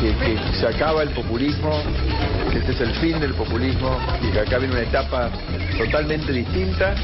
[0.00, 1.70] que, que se acaba el populismo,
[2.50, 5.30] que este es el fin del populismo y que acá viene una etapa
[5.78, 6.94] totalmente distinta.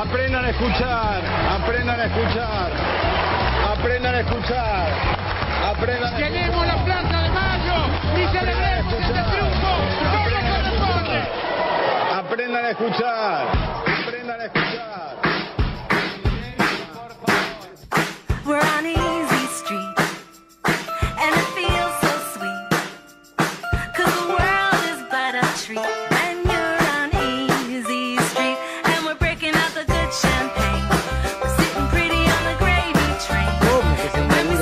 [0.00, 2.72] Aprendan a escuchar, aprendan a escuchar,
[3.72, 4.92] aprendan a escuchar,
[5.72, 9.72] aprendan a Queremos la Plaza de Mayo y celebremos este triunfo
[10.12, 11.18] como corresponde.
[12.14, 13.46] Aprendan a escuchar,
[14.02, 15.00] aprendan a escuchar.
[18.46, 18.99] We're on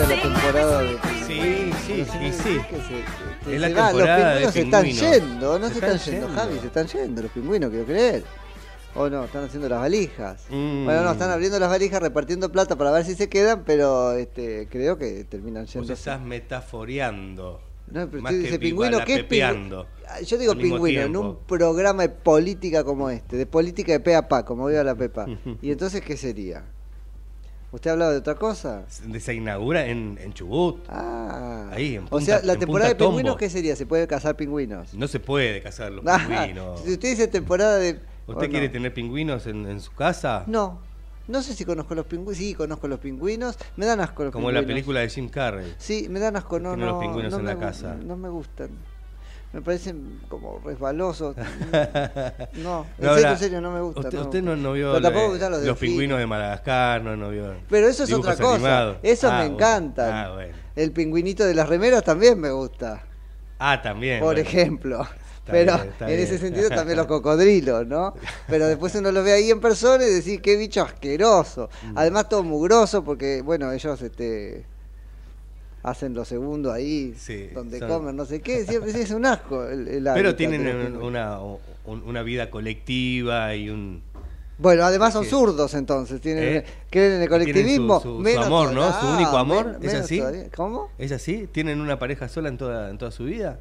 [0.07, 2.61] de Sí, sí, sí, sí.
[2.69, 3.05] que se,
[3.45, 5.97] que Es la va, temporada de Los pingüinos se están yendo, no Se se están,
[5.97, 6.29] están yendo.
[6.29, 8.25] Javi, se están yendo los pingüinos, quiero creer.
[8.95, 10.45] O no, están haciendo las valijas.
[10.51, 10.85] Mm.
[10.85, 14.69] Bueno, no, están abriendo las valijas, repartiendo plata para ver si se quedan, pero este,
[14.71, 15.93] creo que terminan Vos yendo.
[15.93, 17.68] estás metaforeando.
[17.91, 19.87] No, pero más usted que dice pingüino, ¿qué es pingüino?
[20.27, 24.29] Yo digo pingüino en un programa de política como este, de política de pe a
[24.29, 25.27] pa, como viva la pepa.
[25.63, 26.65] ¿Y entonces qué sería?
[27.71, 28.85] ¿Usted hablaba de otra cosa?
[28.89, 30.83] Se inaugura en, en Chubut.
[30.89, 31.69] Ah.
[31.71, 33.37] Ahí, en o Punta- sea, la temporada de pingüinos.
[33.37, 33.77] ¿qué sería?
[33.77, 34.95] ¿Se puede cazar pingüinos?
[34.95, 36.81] No se puede cazar los Ah, pingüinos.
[36.81, 38.01] Si usted dice temporada de...
[38.27, 38.73] ¿Usted ¿o quiere no?
[38.73, 40.45] tener pingüinos en, en su casa?
[40.47, 40.81] No,
[41.29, 42.37] no sé si conozco los pingüinos.
[42.37, 43.57] Sí, conozco los pingüinos.
[43.77, 44.63] Me dan asco los Como pingüinos.
[44.63, 45.75] la película de Jim Carrey.
[45.79, 46.59] Sí, me dan asco.
[46.59, 47.95] No, los pingüinos no en me la casa.
[47.95, 48.71] No me gustan.
[49.53, 51.35] Me parecen como resbalosos.
[52.55, 54.05] No, en No, serio, en serio, no me gustan.
[54.07, 54.25] Usted, no.
[54.25, 57.55] usted no, no vio los pingüinos de Madagascar, no, no vio.
[57.69, 58.55] Pero eso es otra cosa.
[58.55, 58.97] animados.
[59.03, 59.55] Eso Ah, me bueno.
[59.55, 60.13] encantan.
[60.13, 60.55] Ah, bueno.
[60.77, 63.05] El pingüinito de las remeras también me gusta.
[63.59, 64.21] Ah, también.
[64.21, 64.41] por bueno.
[64.41, 65.07] ejemplo.
[65.51, 66.21] Pero bien, en bien.
[66.21, 68.15] ese sentido también los cocodrilos, ¿no?
[68.49, 71.69] Pero después uno los ve ahí en persona y decís, qué bicho asqueroso.
[71.85, 71.99] Mm.
[71.99, 74.65] Además todo mugroso porque, bueno, ellos este
[75.83, 79.25] hacen lo segundo ahí, Sí, donde son- comen, no sé qué, siempre sí, es un
[79.25, 79.65] asco.
[79.65, 84.03] El, el Pero tienen un- una, un- una vida colectiva y un...
[84.59, 86.65] Bueno, además son zurdos entonces, tienen, ¿Eh?
[86.91, 88.01] creen en el colectivismo.
[88.01, 89.01] su- su- amor, ¿no?
[89.01, 90.19] Su único Ah, amor, ¿es así?
[90.19, 90.47] todavía.
[90.55, 90.91] ¿Cómo?
[90.99, 91.49] ¿Es así?
[91.51, 93.61] ¿Tienen una pareja sola en toda, en toda su vida?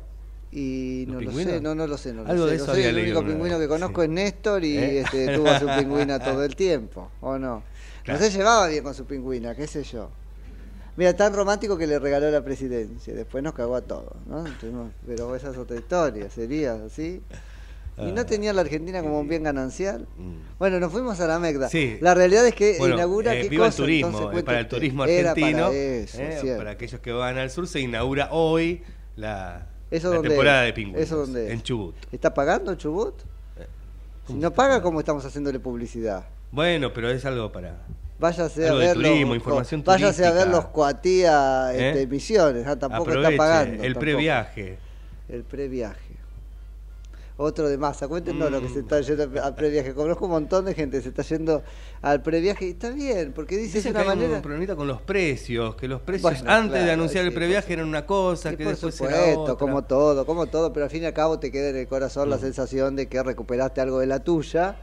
[0.51, 2.35] Y ¿Los no lo sé, no, no lo sé, no lo sé.
[2.35, 4.05] No eso sé, el único pingüino que conozco sí.
[4.05, 4.99] es Néstor y ¿Eh?
[5.01, 7.63] este, tuvo a su pingüina todo el tiempo, ¿o no?
[8.03, 8.19] Claro.
[8.19, 10.09] No se llevaba bien con su pingüina, qué sé yo.
[10.95, 14.45] Mira, tan romántico que le regaló la presidencia, después nos cagó a todos, ¿no?
[14.59, 17.21] Tuvimos- Pero esa es otra historia, sería así.
[17.99, 18.25] ¿Y no Ah.
[18.25, 20.07] tenía la Argentina como un bien ganancial?
[20.17, 20.57] Mm.
[20.59, 21.67] Bueno, nos fuimos a la Megda.
[21.67, 21.97] Sí.
[21.99, 24.59] La realidad es que Bueno, inaugura eh, qué viva cosa, el turismo, entonces eh, para
[24.59, 28.83] el turismo argentino, para eso, eh, para aquellos que van al sur, se inaugura hoy
[29.15, 31.95] la, ¿Eso la dónde temporada de pingüinos en Chubut.
[32.11, 33.21] ¿Está pagando Chubut?
[33.57, 33.67] Eh,
[34.25, 34.81] Si ¿cómo no paga?
[34.81, 36.25] ¿cómo estamos haciéndole publicidad?
[36.51, 37.77] Bueno, pero es algo para...
[38.19, 41.89] Váyase Algo a de ver turismo, los, información váyase a ver los Coatía ¿Eh?
[41.89, 43.83] este, Misiones, ah, tampoco Aproveche, está pagando.
[43.83, 44.77] el previaje.
[45.29, 46.06] El previaje.
[47.39, 49.93] Otro de masa, cuéntenos lo que se está yendo al previaje.
[49.93, 51.61] Conozco un montón de gente que se está yendo
[52.01, 54.35] al previaje y está bien, porque dice de que una hay manera.
[54.37, 57.87] un problemita con los precios, que los precios Bueno, antes de anunciar el previaje eran
[57.87, 59.55] una cosa, que por después era supuesto, otra.
[59.55, 62.27] como todo, como todo, pero al fin y al cabo te queda en el corazón
[62.29, 62.41] la Mm.
[62.41, 64.77] sensación de que recuperaste algo de la tuya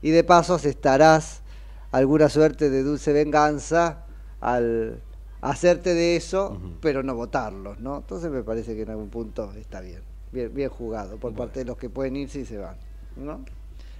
[0.00, 1.42] y de paso estarás
[1.90, 4.06] alguna suerte de dulce venganza
[4.40, 5.00] al
[5.40, 7.96] hacerte de eso, pero no votarlos, ¿no?
[7.98, 11.36] Entonces me parece que en algún punto está bien, bien, bien jugado por Bueno.
[11.38, 12.76] parte de los que pueden irse y se van,
[13.16, 13.44] ¿no?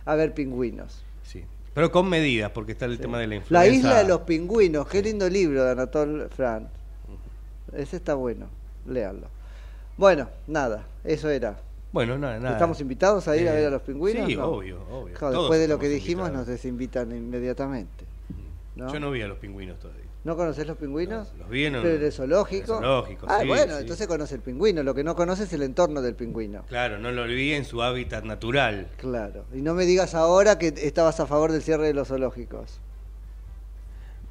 [0.05, 1.05] A ver pingüinos.
[1.23, 1.45] Sí.
[1.75, 3.69] Pero con medidas, porque está el tema de la La influenza.
[3.77, 6.69] isla de los pingüinos, qué lindo libro de Anatole France.
[7.73, 8.47] Ese está bueno,
[8.87, 9.29] léanlo.
[9.97, 11.59] Bueno, nada, eso era.
[11.93, 12.53] Bueno, nada, nada.
[12.53, 14.27] ¿Estamos invitados a ir a Eh, ver a los pingüinos?
[14.27, 14.47] Sí, No.
[14.49, 15.15] obvio, obvio.
[15.15, 16.47] Claro, después de lo que dijimos invitados.
[16.49, 18.05] nos desinvitan inmediatamente.
[18.77, 18.93] ¿no?
[18.93, 20.00] Yo no vi a los pingüinos todavía.
[20.23, 21.33] ¿No conoces los pingüinos?
[21.39, 22.75] Los vi en, Pero en el zoológico.
[22.75, 23.81] el zoológico, ah, sí, bueno, sí.
[23.81, 24.83] entonces conoce el pingüino.
[24.83, 26.63] Lo que no conoce es el entorno del pingüino.
[26.69, 28.89] Claro, no lo vi en su hábitat natural.
[28.99, 29.47] Claro.
[29.55, 32.81] Y no me digas ahora que estabas a favor del cierre de los zoológicos.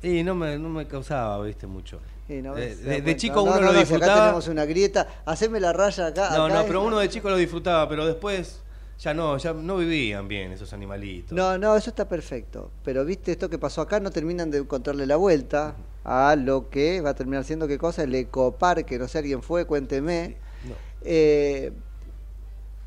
[0.04, 2.00] Y no me, no me causaba, viste, mucho.
[2.30, 4.22] No, de, chico No, uno no, lo si Acá disfrutaba.
[4.22, 5.08] tenemos una grieta.
[5.26, 6.30] Haceme la raya acá.
[6.38, 8.62] No, acá no, pero uno de chico lo disfrutaba, pero después
[9.00, 11.32] ya no, ya no vivían bien esos animalitos.
[11.32, 12.70] No, no, eso está perfecto.
[12.84, 17.00] Pero viste, esto que pasó acá no terminan de encontrarle la vuelta a lo que
[17.00, 20.36] va a terminar siendo qué cosa, el ecoparque, no sé, alguien fue, cuénteme.
[20.68, 20.76] No.
[21.04, 21.72] Eh,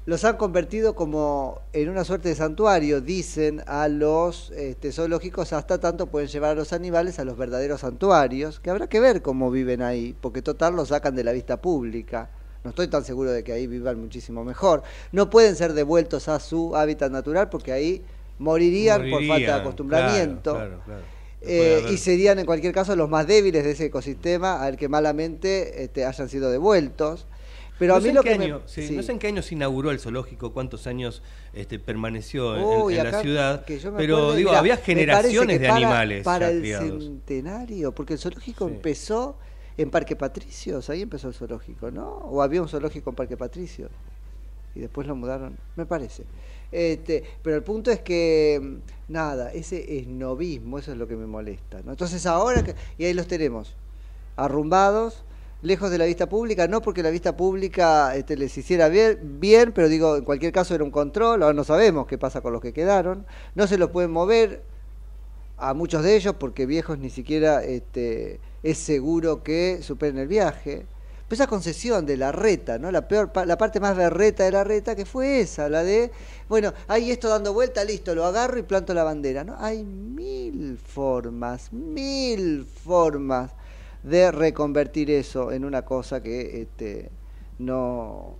[0.04, 5.78] los han convertido como en una suerte de santuario, dicen a los este, zoológicos, hasta
[5.78, 9.50] tanto pueden llevar a los animales a los verdaderos santuarios, que habrá que ver cómo
[9.50, 12.30] viven ahí, porque total los sacan de la vista pública.
[12.64, 14.82] No estoy tan seguro de que ahí vivan muchísimo mejor.
[15.10, 18.02] No pueden ser devueltos a su hábitat natural porque ahí
[18.38, 20.52] morirían, por falta de acostumbramiento.
[20.54, 21.02] claro, claro, claro.
[21.44, 25.82] Eh, y serían en cualquier caso los más débiles de ese ecosistema al que malamente
[25.82, 27.26] este, hayan sido devueltos.
[27.80, 28.94] Pero no a mí lo que me- año, sí, sí.
[28.94, 31.20] no sé en qué año se inauguró el zoológico, cuántos años
[31.52, 33.64] este, permaneció en, Uy, en la acá, ciudad,
[33.96, 37.02] pero digo, mirá, había generaciones de para- animales para el criados.
[37.02, 38.74] centenario, porque el zoológico Sí.
[38.74, 39.36] empezó
[39.76, 42.08] en Parque Patricios, ahí empezó el zoológico, ¿no?
[42.08, 43.90] O había un zoológico en Parque Patricios
[44.74, 46.24] y después lo mudaron, me parece.
[46.70, 48.78] Este, pero el punto es que
[49.08, 51.80] nada, ese esnovismo, eso es lo que me molesta.
[51.80, 53.74] Entonces ahora que y ahí los tenemos
[54.36, 55.24] arrumbados,
[55.60, 59.72] lejos de la vista pública, no porque la vista pública este, les hiciera bien, bien,
[59.72, 62.62] pero digo, en cualquier caso era un control, ahora no sabemos qué pasa con los
[62.62, 64.62] que quedaron, no se los pueden mover
[65.58, 70.86] a muchos de ellos porque viejos ni siquiera este, es seguro que superen el viaje.
[71.28, 72.90] Pero esa concesión de la reta, ¿no?
[72.90, 76.10] La peor la parte más berreta de la reta que fue esa, la de,
[76.48, 79.56] bueno, hay esto dando vuelta, listo, lo agarro y planto la bandera, ¿no?
[79.58, 83.52] Hay mil formas, mil formas
[84.02, 87.10] de reconvertir eso en una cosa que este,
[87.58, 88.36] no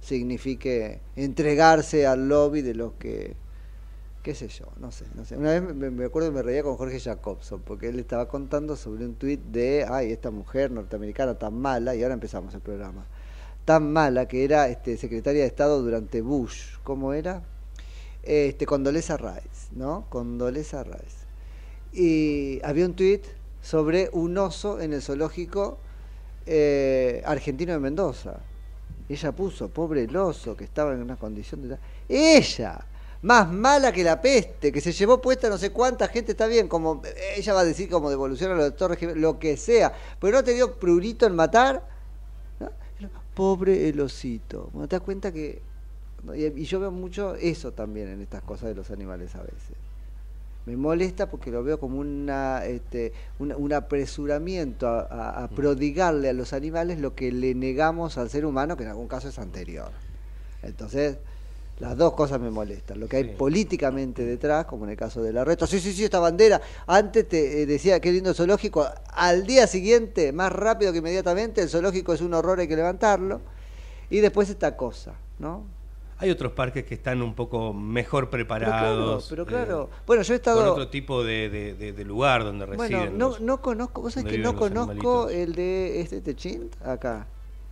[0.00, 3.34] signifique entregarse al lobby de los que
[4.26, 5.36] qué sé yo, no sé, no sé.
[5.36, 9.04] Una vez me, me acuerdo me reía con Jorge Jacobson, porque él estaba contando sobre
[9.04, 13.06] un tuit de, ay, esta mujer norteamericana tan mala, y ahora empezamos el programa,
[13.64, 17.44] tan mala que era este, secretaria de Estado durante Bush, ¿cómo era?
[18.24, 20.06] Este, Condoleza Rice, ¿no?
[20.08, 21.24] Condoleza Rice.
[21.92, 23.24] Y había un tuit
[23.62, 25.78] sobre un oso en el zoológico
[26.46, 28.40] eh, argentino de Mendoza.
[29.08, 31.78] Ella puso, pobre el oso, que estaba en una condición de...
[32.08, 32.84] Ella,
[33.22, 36.68] más mala que la peste, que se llevó puesta no sé cuánta gente, está bien,
[36.68, 37.02] como
[37.36, 40.44] ella va a decir como devolución a los Torres Gemelas, lo que sea, pero no
[40.44, 41.82] te dio prurito en matar.
[42.60, 42.70] ¿no?
[43.34, 44.70] Pobre el osito.
[44.72, 45.60] Bueno, te das cuenta que...
[46.34, 49.76] y, yo veo mucho eso también en estas cosas de los animales a veces.
[50.66, 56.28] Me molesta porque lo veo como una, este, una- un apresuramiento a, a- a prodigarle
[56.28, 59.38] a los animales lo que le negamos al ser humano, que en algún caso es
[59.38, 59.90] anterior.
[60.62, 61.18] Entonces,
[61.78, 62.98] las dos cosas me molestan.
[63.00, 63.30] Lo que hay Sí.
[63.36, 65.66] políticamente detrás, como en el caso de la reta.
[65.66, 66.60] Sí, sí, sí, esta bandera.
[66.86, 68.86] Antes te eh, decía qué lindo zoológico.
[69.12, 73.40] Al día siguiente, más rápido que inmediatamente, el zoológico es un horror, hay que levantarlo.
[74.08, 75.64] Y después esta cosa, ¿no?
[76.18, 79.26] Hay otros parques que están un poco mejor Pero claro, preparados.
[79.28, 79.90] pero eh, claro.
[80.06, 80.72] bueno, yo he con estado.
[80.72, 83.18] otro tipo de, de- de- de lugar donde Bueno, residen.
[83.18, 87.26] no, los- no conozco, vos sabés donde que no conozco el de este Techint acá.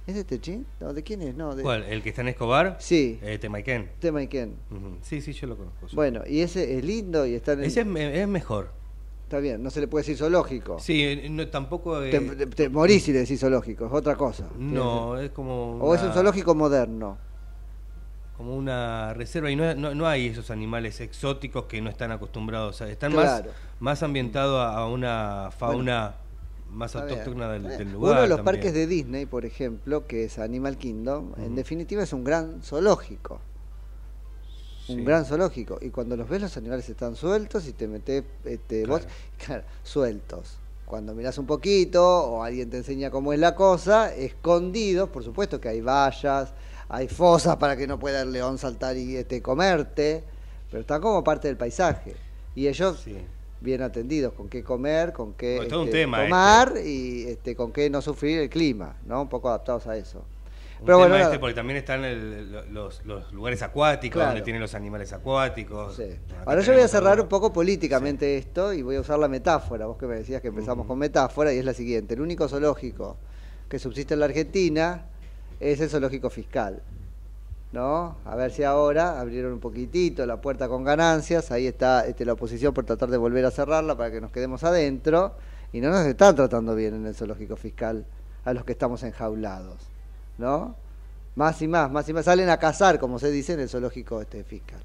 [0.06, 0.66] ¿Es de Techint?
[0.80, 1.34] No, ¿de quién es?
[1.34, 1.82] No, de ¿Cuál?
[1.84, 2.76] ¿El que está en Escobar?
[2.78, 3.18] Sí.
[3.23, 3.90] Eh, Temaiken.
[4.00, 4.54] Temaiken.
[5.00, 5.88] Sí, sí, yo lo conozco.
[5.88, 5.96] sí.
[5.96, 8.70] Bueno, y ese es lindo y está en el- Ese es, me- es mejor.
[9.23, 10.78] Está bien, no se le puede decir zoológico.
[10.78, 12.02] Sí, no, tampoco.
[12.02, 12.11] eh,
[12.54, 14.46] Te, morís si le decís zoológico, es otra cosa.
[14.58, 15.78] no, es como.
[15.78, 17.16] O es un zoológico moderno.
[18.37, 22.82] Como una reserva y no, no, no hay esos animales exóticos que no están acostumbrados
[22.82, 22.90] a.
[22.90, 23.46] Están Claro.
[23.46, 26.16] más, más ambientados a, a una fauna
[26.75, 28.12] más Está autóctona del, está lugar.
[28.12, 28.45] Uno de los también.
[28.45, 33.40] parques de Disney, por ejemplo, que es Animal Kingdom, en definitiva es un gran zoológico.
[34.88, 35.78] Un gran zoológico.
[35.81, 39.02] Y cuando los ves, los animales están sueltos y te metes este, vos,
[39.45, 40.59] claro, sueltos.
[40.85, 45.61] Cuando mirás un poquito o alguien te enseña cómo es la cosa, escondidos, por supuesto
[45.61, 46.52] que hay vallas,
[46.88, 50.23] hay fosas para que no pueda el león saltar y este, comerte,
[50.71, 52.14] pero están como parte del paisaje.
[52.54, 53.16] Y ellos Sí.
[53.61, 57.88] Bien atendidos, con qué comer, con qué un este, tema tomar y este, con qué
[57.90, 59.23] no sufrir el clima, ¿no?
[59.23, 60.25] Un poco adaptados a eso.
[60.80, 64.30] Un Pero tema bueno, este porque también están el- los, los lugares acuáticos, Claro.
[64.30, 65.96] donde tienen los animales acuáticos.
[65.96, 66.08] Sí.
[66.44, 69.87] Ahora yo voy a cerrar un poco políticamente esto y voy a usar la metáfora.
[69.87, 72.14] Vos que me decías que empezamos con metáfora y es la siguiente.
[72.14, 73.16] El único zoológico
[73.68, 75.06] que subsiste en la Argentina
[75.61, 76.82] es el zoológico fiscal.
[77.75, 78.19] ¿No?
[78.25, 82.35] A ver si ahora abrieron un poquitito la puerta con ganancias, ahí está este, la
[82.35, 85.33] oposición por tratar de volver a cerrarla para que nos quedemos adentro,
[85.73, 88.07] y no nos están tratando bien en el zoológico fiscal
[88.45, 89.88] a los que estamos enjaulados,
[90.38, 90.76] ¿no?
[91.35, 94.21] Más y más, más y más, salen a cazar, como se dice en el zoológico
[94.21, 94.78] este fiscal.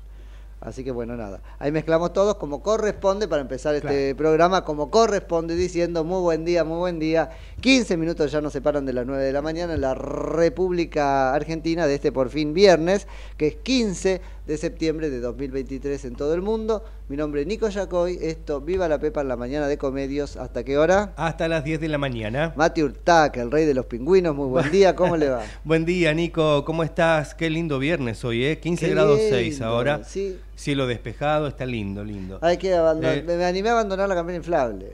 [0.62, 1.42] Así que bueno, nada.
[1.58, 6.66] Ahí mezclamos todos como corresponde para empezar este programa, como corresponde, diciendo muy buen día,
[6.66, 7.30] muy buen día.
[7.62, 11.88] 15 minutos ya nos separan de las 9 de la mañana en la República Argentina
[11.88, 16.42] de este por fin viernes, que es 15 de septiembre de 2023 en todo el
[16.42, 16.84] mundo.
[17.08, 20.38] Mi nombre es Nico Yacoy, esto Viva la Pepa en la mañana de Comedios.
[20.38, 21.14] ¿Hasta qué hora?
[21.18, 22.52] Hasta las 10 de la mañana.
[22.56, 25.44] Mati Urtaca, el rey de los pingüinos, muy buen día, ¿cómo le va?
[25.64, 26.66] Buen día, Nico.
[26.66, 27.36] ¿Cómo estás?
[27.36, 28.60] Qué lindo viernes hoy, ¿eh?
[28.60, 30.04] 15 Qué grados 6 lindo, ahora.
[30.04, 30.40] sí.
[30.56, 32.40] Cielo despejado, está lindo, lindo.
[32.42, 34.94] Hay que abandonar, Eh, me, animé a abandonar la campera inflable.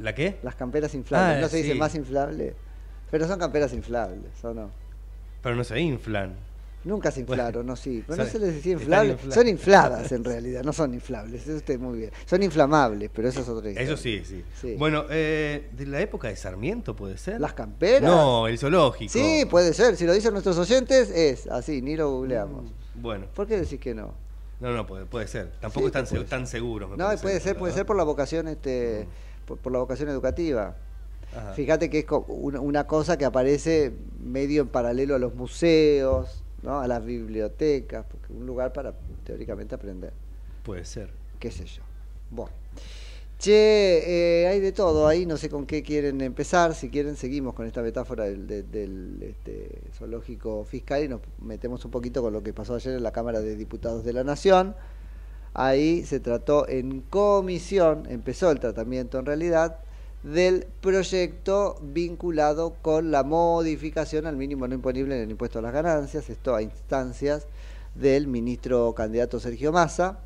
[0.00, 0.36] ¿La qué?
[0.42, 2.54] Las camperas inflables, Ah, no se dice más inflable,
[3.10, 4.70] pero son camperas inflables, ¿o no?
[5.42, 6.34] Pero no se inflan.
[6.84, 10.24] Nunca se inflaron, no sí, pero no se les decía inflables, infla- son infladas en
[10.24, 12.10] realidad, no son inflables, eso usted muy bien.
[12.26, 13.86] Son inflamables, pero eso es otra historia.
[13.92, 14.42] Eso sí, sí.
[14.60, 14.74] Sí.
[14.76, 17.40] Bueno, eh, de la época de Sarmiento, ¿puede ser?
[17.40, 18.02] ¿Las camperas?
[18.02, 19.12] No, el zoológico.
[19.12, 22.72] Sí, puede ser, si lo dicen nuestros oyentes es así, ni lo googleamos.
[22.96, 24.12] Bueno, ¿Por qué decís que no?
[24.58, 25.52] no, no, puede, puede ser.
[25.60, 26.90] Tampoco Sí, están, se- tan seguros.
[26.98, 29.06] No, puede ser, puede ser por la vocación este
[29.46, 30.76] por, por la vocación educativa.
[31.36, 31.52] Ajá.
[31.54, 36.80] Fíjate que es una cosa que aparece medio en paralelo a los museos, ¿no?
[36.80, 40.12] a las bibliotecas, porque es un lugar para teóricamente aprender,
[40.62, 41.10] Puede ser.
[41.38, 41.82] qué sé yo.
[42.30, 42.52] Bueno.
[43.38, 47.54] Che, eh, hay de todo ahí, no sé con qué quieren empezar, si quieren seguimos
[47.54, 52.32] con esta metáfora del, de- del, este, zoológico fiscal y nos metemos un poquito con
[52.32, 54.76] lo que pasó ayer en la Cámara de Diputados de la Nación.
[55.54, 59.80] Ahí se trató en comisión, empezó el tratamiento en realidad,
[60.22, 65.72] del proyecto vinculado con la modificación al mínimo no imponible en el impuesto a las
[65.72, 67.46] ganancias, esto a instancias
[67.94, 70.20] del ministro candidato Sergio Massa,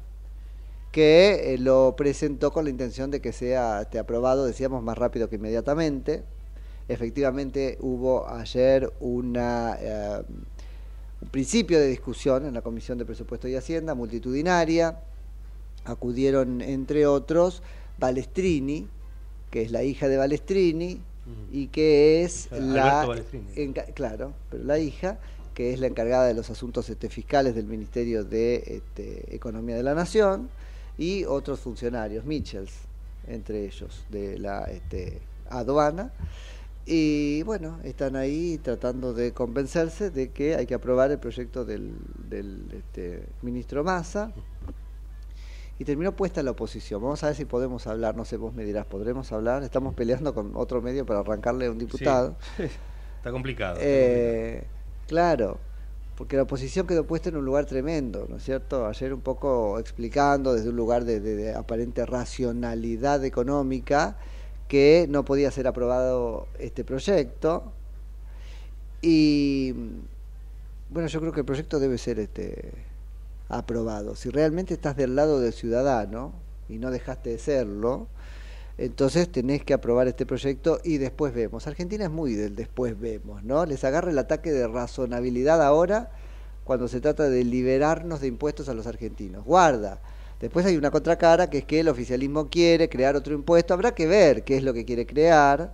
[0.93, 5.29] que eh, lo presentó con la intención de que sea este, aprobado, decíamos, más rápido
[5.29, 6.25] que inmediatamente.
[6.89, 10.23] Efectivamente hubo ayer una, eh,
[11.21, 15.01] un principio de discusión en la Comisión de Presupuesto y Hacienda, multitudinaria.
[15.85, 17.63] Acudieron, entre otros,
[17.99, 18.89] Balestrini,
[19.51, 21.01] que es la hija de Balestrini,
[21.51, 23.05] y que es la...
[23.57, 25.19] Enca- claro, pero la hija,
[25.55, 29.83] que es la encargada de los asuntos este, fiscales del Ministerio de este, Economía de
[29.83, 30.49] la Nación,
[30.99, 32.73] y otros funcionarios, Michels,
[33.27, 36.13] entre ellos, de la este, aduana.
[36.87, 41.95] Y bueno, están ahí tratando de convencerse de que hay que aprobar el proyecto del,
[42.31, 42.61] del
[43.43, 44.33] ministro Massa.
[45.79, 47.03] Y terminó puesta la oposición.
[47.03, 48.17] Vamos a ver si podemos hablar.
[48.17, 49.63] No sé, vos me dirás, ¿podremos hablar?
[49.63, 52.37] Estamos peleando con otro medio para arrancarle a un diputado.
[52.57, 52.63] Sí.
[53.19, 53.75] Está complicado.
[53.75, 54.65] está Eh,
[55.09, 55.59] claro,
[56.17, 58.87] porque la oposición quedó puesta en un lugar tremendo, ¿no es cierto?
[58.87, 64.17] Ayer un poco explicando desde un lugar de, de- de aparente racionalidad económica
[64.69, 67.73] que no podía ser aprobado este proyecto.
[69.03, 69.73] Y
[70.91, 72.73] bueno, yo creo que el proyecto debe ser este
[73.49, 74.17] aprobado.
[74.17, 76.33] Si realmente estás del lado del ciudadano
[76.69, 78.09] y no dejaste de serlo,
[78.79, 81.67] entonces tenés que aprobar este proyecto y después vemos.
[81.67, 83.65] Argentina es muy del después vemos, ¿no?
[83.65, 86.11] Les agarra el ataque de razonabilidad ahora
[86.65, 89.45] cuando se trata de liberarnos de impuestos a los argentinos.
[89.45, 90.01] Guarda.
[90.41, 93.73] Después hay una contracara que es que el oficialismo quiere crear otro impuesto.
[93.73, 95.73] Habrá que ver qué es lo que quiere crear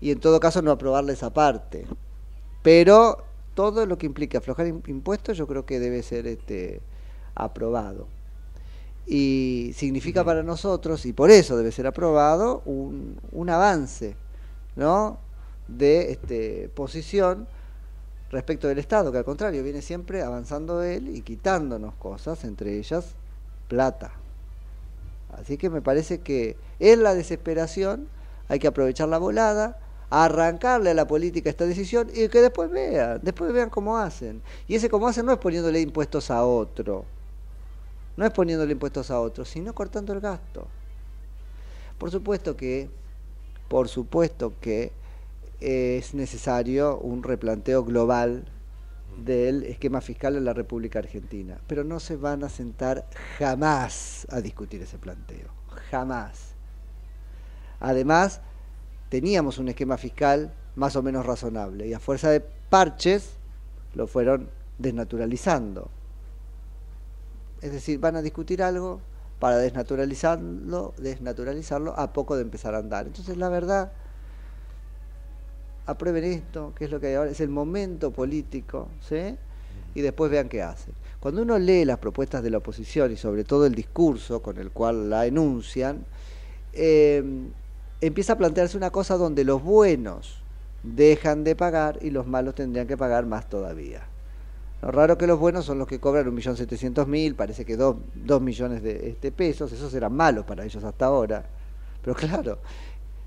[0.00, 1.86] y en todo caso no aprobarle esa parte.
[2.62, 3.24] Pero
[3.54, 6.82] todo lo que implica aflojar im- impuestos yo creo que debe ser este
[7.38, 8.06] aprobado.
[9.06, 14.16] Y significa para nosotros, y por eso debe ser aprobado, un, un avance
[14.76, 15.18] ¿no?
[15.66, 17.46] de este, posición
[18.30, 23.14] respecto del Estado, que al contrario viene siempre avanzando él y quitándonos cosas, entre ellas
[23.68, 24.12] plata.
[25.32, 28.08] Así que me parece que en la desesperación
[28.48, 29.78] hay que aprovechar la volada,
[30.10, 34.42] arrancarle a la política esta decisión y que después vean, después vean cómo hacen.
[34.66, 37.04] Y ese cómo hacen no es poniéndole impuestos a otro,
[38.18, 40.66] no es poniéndole impuestos a otro, sino cortando el gasto.
[41.98, 42.90] Por supuesto que,
[43.68, 44.90] por supuesto que
[45.60, 48.44] es necesario un replanteo global
[49.24, 53.06] del esquema fiscal en la República Argentina, pero no se van a sentar
[53.38, 55.50] jamás a discutir ese planteo,
[55.88, 56.54] jamás.
[57.78, 58.40] Además,
[59.10, 63.34] teníamos un esquema fiscal más o menos razonable y a fuerza de parches
[63.94, 65.88] lo fueron desnaturalizando.
[67.60, 69.00] Es decir, van a discutir algo
[69.38, 73.06] para desnaturalizarlo, desnaturalizarlo a poco de empezar a andar.
[73.06, 73.92] Entonces, la verdad,
[75.86, 79.36] aprueben esto, que es lo que hay ahora, es el momento político, ¿sí?
[79.94, 80.94] Y después vean qué hacen.
[81.20, 84.70] Cuando uno lee las propuestas de la oposición y sobre todo el discurso con el
[84.70, 86.04] cual la enuncian,
[86.72, 87.22] eh,
[88.00, 90.42] empieza a plantearse una cosa donde los buenos
[90.82, 94.06] dejan de pagar y los malos tendrían que pagar más todavía.
[94.82, 97.76] Lo raro que los buenos son los que cobran un millón setecientos mil, parece que
[97.76, 101.44] dos, dos millones de este, pesos, esos eran malos para ellos hasta ahora.
[102.02, 102.58] Pero claro,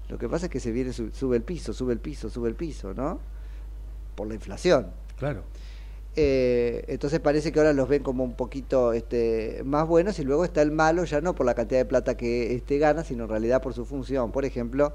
[0.08, 2.48] lo que pasa es que se viene, su- sube el piso, sube el piso, sube
[2.48, 3.20] el piso, ¿no?
[4.16, 4.88] Por la inflación.
[5.18, 5.44] Claro.
[6.16, 10.44] Eh, entonces parece que ahora los ven como un poquito este, más buenos y luego
[10.44, 13.30] está el malo ya no por la cantidad de plata que este, gana, sino en
[13.30, 14.32] realidad por su función.
[14.32, 14.94] Por ejemplo,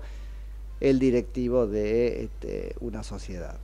[0.81, 3.59] el directivo de este, una sociedad.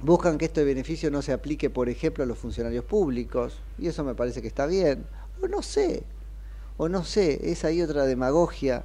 [0.00, 4.04] Buscan que este beneficio no se aplique, por ejemplo, a los funcionarios públicos, y eso
[4.04, 5.06] me parece que está bien.
[5.42, 6.02] O no sé,
[6.76, 8.84] o no sé, es ahí otra demagogia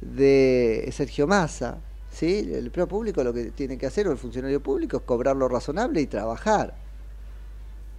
[0.00, 1.78] de Sergio Massa.
[2.12, 2.48] ¿sí?
[2.52, 5.48] El empleo público lo que tiene que hacer, o el funcionario público, es cobrar lo
[5.48, 6.74] razonable y trabajar.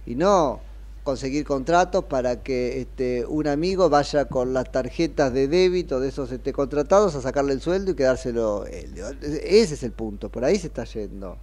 [0.06, 0.60] Y no
[1.04, 6.30] conseguir contratos para que este, un amigo vaya con las tarjetas de débito de esos
[6.32, 8.66] este, contratados a sacarle el sueldo y quedárselo.
[8.66, 11.38] Ese es el punto, por ahí se está yendo.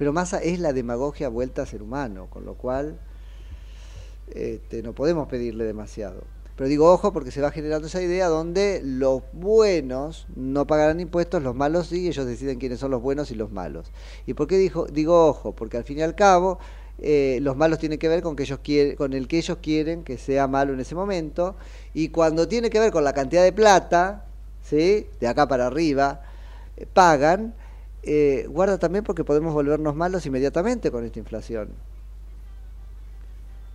[0.00, 2.98] Pero Massa es la demagogia vuelta a ser humano, con lo cual
[4.34, 6.22] este, no podemos pedirle demasiado.
[6.56, 11.42] Pero digo, ojo, porque se va generando esa idea donde los buenos no pagarán impuestos,
[11.42, 13.92] los malos sí, ellos deciden quiénes son los buenos y los malos.
[14.26, 14.56] ¿Y por qué
[14.90, 15.54] digo ojo?
[15.54, 16.58] Porque al fin y al cabo,
[16.98, 18.60] eh, los malos tienen que ver con, que ellos
[18.96, 21.56] con el que ellos quieren que sea malo en ese momento,
[21.92, 24.24] y cuando tiene que ver con la cantidad de plata,
[24.62, 25.08] ¿sí?
[25.20, 26.22] de acá para arriba,
[26.78, 27.52] eh, pagan,
[28.02, 31.68] eh, guarda también porque podemos volvernos malos inmediatamente con esta inflación.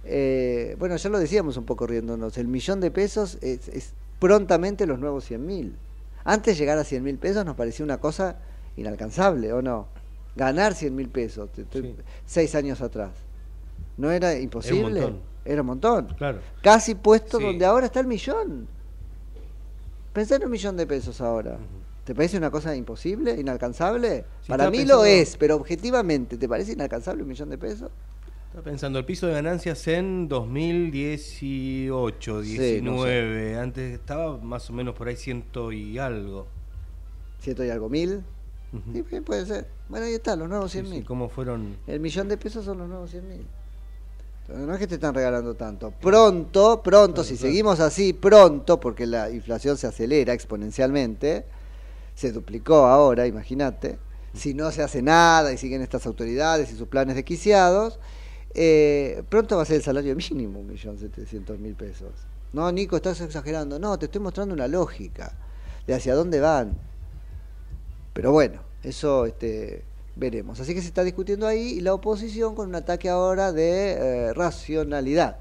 [0.03, 4.85] Eh, bueno, ya lo decíamos un poco riéndonos, el millón de pesos es, es prontamente
[4.85, 5.75] los nuevos 100 mil.
[6.23, 8.37] Antes llegar a 100 mil pesos nos parecía una cosa
[8.77, 9.87] inalcanzable, ¿o no?
[10.35, 11.49] Ganar 100 mil pesos,
[12.25, 13.11] seis años atrás.
[13.97, 15.01] ¿No era imposible?
[15.01, 15.21] montón.
[15.45, 16.07] Era un montón.
[16.17, 16.39] Claro.
[16.61, 17.43] Casi puesto Sí.
[17.45, 18.67] donde ahora está el millón.
[20.11, 21.57] Pensá en un millón de pesos ahora.
[22.05, 24.25] ¿Te parece una cosa imposible, inalcanzable?
[24.47, 27.89] Para mí pensando- lo es, pero objetivamente, ¿te parece inalcanzable un millón de pesos?
[28.47, 33.57] Estaba pensando, el piso de ganancias en 2018, Sí, 19.
[33.57, 36.47] Antes estaba más o menos por ahí ciento y algo.
[37.39, 38.23] ciento y algo mil.
[38.93, 39.67] Sí, puede ser.
[39.89, 41.05] Bueno, ahí está, los nuevos Sí, 100 sí, mil.
[41.05, 41.77] ¿Cómo fueron?
[41.87, 43.45] El millón de pesos son los nuevos 100 mil.
[44.47, 45.89] No es que te están regalando tanto.
[45.91, 51.45] Pronto, pronto, si seguimos así, pronto, porque la inflación se acelera exponencialmente,
[52.15, 53.99] se duplicó ahora, imagínate.
[54.33, 57.99] Si no se hace nada y siguen estas autoridades y sus planes desquiciados,
[58.53, 62.11] eh, pronto va a ser el salario mínimo, un millón setecientos mil pesos.
[62.53, 63.79] No, Nico, estás exagerando.
[63.79, 65.33] No, te estoy mostrando una lógica
[65.85, 66.77] de hacia dónde van.
[68.13, 69.83] Pero bueno, eso este,
[70.15, 70.59] veremos.
[70.59, 74.33] Así que se está discutiendo ahí y la oposición con un ataque ahora de eh,
[74.33, 75.37] racionalidad.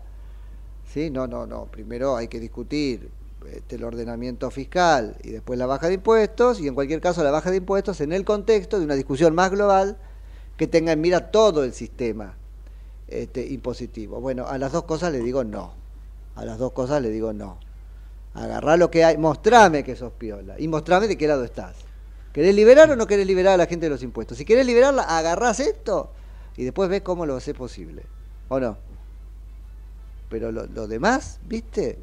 [0.93, 1.11] ¿Sí?
[1.11, 1.67] No, no, no.
[1.67, 3.11] Primero hay que discutir
[3.51, 7.31] este, el ordenamiento fiscal y después la baja de impuestos y en cualquier caso la
[7.31, 9.99] baja de impuestos en el contexto de una discusión más global
[10.57, 12.37] que tenga en mira todo el sistema
[13.09, 14.21] este, impositivo.
[14.21, 15.75] Bueno, a las dos cosas le digo no.
[16.35, 17.59] A las dos cosas le digo no.
[18.35, 21.77] Agarrá lo que hay, mostrame que sos piola y mostrame de qué lado estás.
[22.33, 24.39] ¿Querés liberar o no querés liberar a la gente de los impuestos?
[24.39, 26.11] Si querés liberarla, agarrás esto
[26.57, 28.03] y después ves cómo lo haces posible.
[28.49, 28.77] ¿O no?
[30.29, 31.99] Pero lo, lo demás, ¿viste?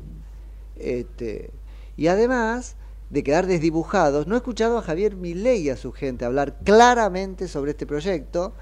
[0.81, 1.51] Este,
[1.97, 2.75] y además
[3.09, 7.47] de quedar desdibujados, no he escuchado a Javier Milei y a su gente hablar claramente
[7.47, 8.53] sobre este proyecto.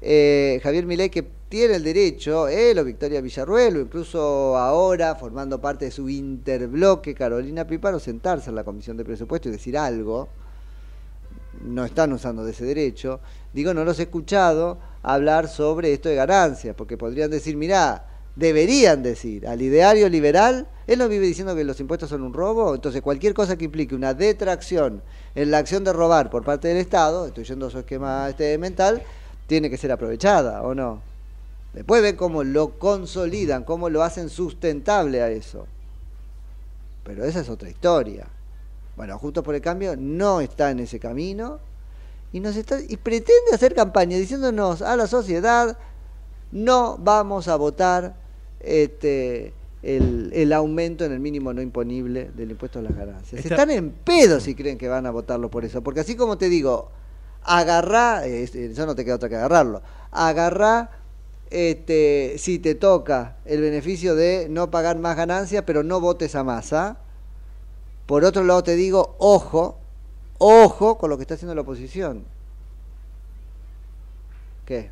[0.00, 5.60] Eh, Javier Milei que tiene el derecho, él o Victoria Villarruel, o incluso ahora formando
[5.60, 10.28] parte de su interbloque Carolina Piparo, sentarse en la Comisión de Presupuesto y decir algo
[11.64, 13.20] no están usando de ese derecho.
[13.52, 19.02] Digo, no los he escuchado hablar sobre esto de ganancias, porque podrían decir, mirá, deberían
[19.02, 23.02] decir, al ideario liberal, él no vive diciendo que los impuestos son un robo, entonces
[23.02, 25.02] cualquier cosa que implique una detracción
[25.34, 28.56] en la acción de robar por parte del Estado, estoy yendo a su esquema este
[28.58, 29.02] mental,
[29.46, 31.02] tiene que ser aprovechada, ¿o no?
[31.72, 35.66] Después ven cómo lo consolidan, cómo lo hacen sustentable a eso.
[37.04, 38.26] Pero esa es otra historia.
[38.96, 41.58] Bueno, justo por el cambio no está en ese camino
[42.32, 45.78] y nos está y pretende hacer campaña diciéndonos a la sociedad
[46.52, 48.14] no vamos a votar
[48.60, 53.44] este el, el aumento en el mínimo no imponible del impuesto a las ganancias.
[53.44, 56.48] Están en pedo si creen que van a votarlo por eso, porque así como te
[56.48, 56.90] digo,
[57.42, 60.90] agarrá, eh, eso no te queda otra que agarrarlo, agarrá
[61.50, 66.44] este, si te toca el beneficio de no pagar más ganancias, pero no votes a
[66.44, 66.98] masa.
[68.06, 69.78] Por otro lado te digo, ojo,
[70.38, 72.24] ojo con lo que está haciendo la oposición.
[74.64, 74.90] ¿Qué?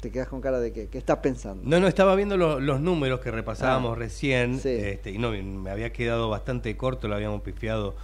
[0.00, 0.86] ¿Te quedas con cara de qué?
[0.88, 1.62] ¿Qué estás pensando?
[1.68, 4.68] No, no, estaba viendo lo- los números que repasábamos Ah, recién sí.
[4.68, 7.96] este, y no, me había quedado bastante corto, lo habíamos pifiado,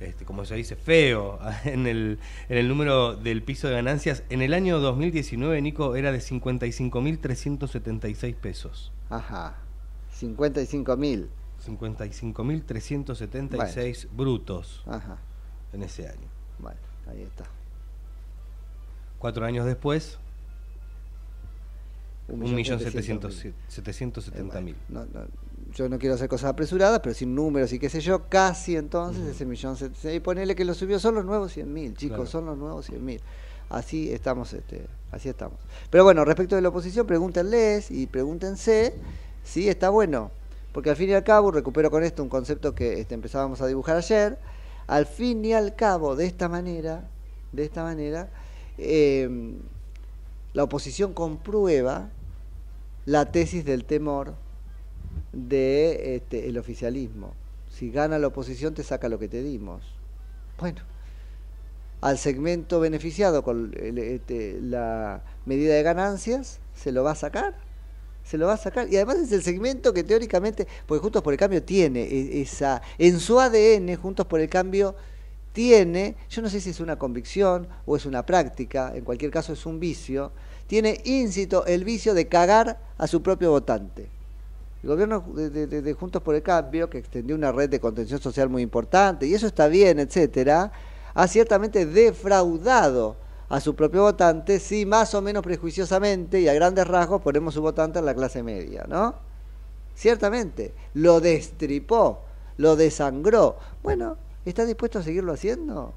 [0.00, 4.24] este, como se dice, feo en el, en el número del piso de ganancias.
[4.28, 8.90] En el año 2019, Nico, era de 55.376 pesos.
[9.08, 9.54] Ajá.
[10.10, 11.30] 55 mil.
[11.64, 15.18] 55.376 brutos Ajá.
[15.72, 16.28] en ese año.
[16.58, 16.78] Bueno,
[17.08, 17.44] ahí está.
[19.18, 20.18] Cuatro años después,
[22.28, 24.74] Un un millón setecientos setecientos setenta mil.
[24.88, 25.26] No, no,
[25.74, 29.24] yo no quiero hacer cosas apresuradas, pero sin números y qué sé yo, casi entonces
[29.26, 30.16] ese millón setecientos.
[30.16, 32.30] Y ponele que lo subió, son los nuevos 100 mil, chicos, Claro.
[32.30, 33.20] son los nuevos 100 mil.
[33.68, 35.58] Así estamos, este, así estamos.
[35.90, 38.94] Pero bueno, respecto de la oposición, pregúntenles y pregúntense
[39.44, 40.30] si está bueno.
[40.72, 43.66] Porque al fin y al cabo, recupero con esto un concepto que este, empezábamos a
[43.66, 44.38] dibujar ayer,
[44.86, 47.08] al fin y al cabo, de esta manera,
[47.52, 48.28] de esta manera,
[48.78, 49.54] eh,
[50.52, 52.08] la oposición comprueba
[53.06, 54.34] la tesis del temor
[55.32, 57.32] de este, el oficialismo.
[57.70, 59.82] Si gana la oposición te saca lo que te dimos.
[60.58, 60.80] Bueno,
[62.00, 67.54] al segmento beneficiado con el- este, la medida de ganancias se lo va a sacar.
[68.24, 68.88] Se lo va a sacar.
[68.92, 72.82] Y además es el segmento que teóricamente, porque Juntos por el Cambio tiene e- esa,
[72.98, 74.94] en su ADN, Juntos por el Cambio
[75.52, 79.52] tiene, yo no sé si es una convicción o es una práctica, en cualquier caso
[79.52, 80.32] es un vicio,
[80.66, 84.08] tiene íncito el vicio de cagar a su propio votante.
[84.82, 88.48] El gobierno de, de- Juntos por el Cambio, que extendió una red de contención social
[88.48, 90.70] muy importante, y eso está bien, etcétera,
[91.14, 93.16] ha ciertamente defraudado
[93.48, 97.62] a su propio votante, sí, más o menos prejuiciosamente y a grandes rasgos ponemos su
[97.62, 99.14] votante en la clase media, ¿no?
[99.94, 102.20] Ciertamente, lo destripó,
[102.58, 103.56] lo desangró.
[103.82, 105.94] Bueno, ¿está dispuesto a seguirlo haciendo?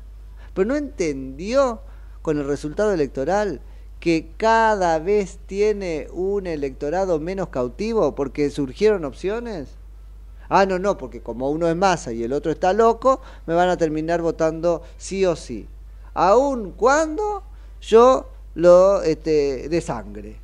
[0.54, 1.82] Pero no entendió
[2.22, 3.62] con el resultado electoral
[4.00, 9.70] que cada vez tiene un electorado menos cautivo porque surgieron opciones.
[10.48, 13.70] Ah, no, no, porque como uno es masa y el otro está loco, me van
[13.70, 15.68] a terminar votando sí o sí.
[16.14, 17.44] Aun cuando
[17.82, 20.38] yo lo este, de sangre.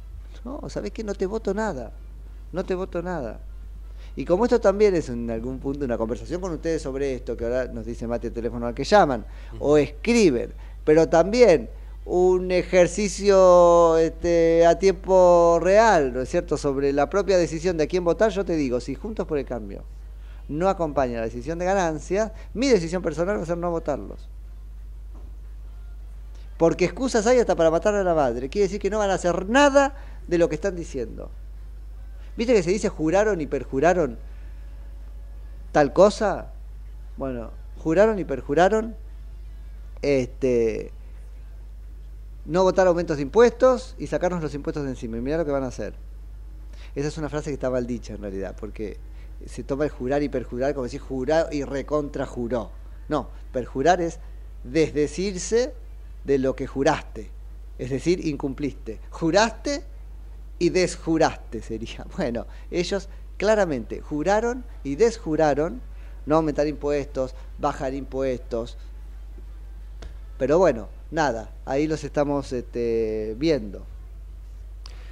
[0.43, 1.03] No, ¿sabes qué?
[1.03, 1.91] No te voto nada.
[2.51, 3.39] No te voto nada.
[4.15, 7.45] Y como esto también es en algún punto una conversación con ustedes sobre esto, que
[7.45, 9.25] ahora nos dice Mate el teléfono al que llaman,
[9.59, 10.53] o escriben,
[10.85, 11.69] pero también
[12.05, 17.87] un ejercicio este, a tiempo real, ¿no es cierto?, sobre la propia decisión de a
[17.87, 19.83] quién votar, yo te digo, si Juntos por el Cambio
[20.47, 24.29] no acompaña la decisión de ganancia, mi decisión personal va a ser no votarlos.
[26.57, 28.47] Porque excusas hay hasta para matar a la madre.
[28.47, 29.95] Quiere decir que no van a hacer nada
[30.27, 31.29] de lo que están diciendo.
[32.37, 34.17] ¿Viste que se dice juraron y perjuraron
[35.71, 36.53] tal cosa?
[37.17, 38.95] Bueno, juraron y perjuraron
[40.01, 40.91] este
[42.45, 45.17] no votar aumentos de impuestos y sacarnos los impuestos de encima.
[45.17, 45.95] Y mirá lo que van a hacer.
[46.95, 48.97] Esa es una frase que está mal dicha en realidad, porque
[49.45, 52.71] se toma el jurar y perjurar como decir jurar y recontra juró.
[53.09, 54.19] No, perjurar es
[54.63, 55.73] desdecirse
[56.23, 57.29] de lo que juraste,
[57.77, 58.99] es decir, incumpliste.
[59.11, 59.83] Juraste
[60.59, 62.05] y desjuraste sería.
[62.17, 65.81] Bueno, ellos claramente juraron y desjuraron
[66.25, 68.77] no aumentar impuestos, bajar impuestos.
[70.37, 73.85] Pero bueno, nada, ahí los estamos este, viendo.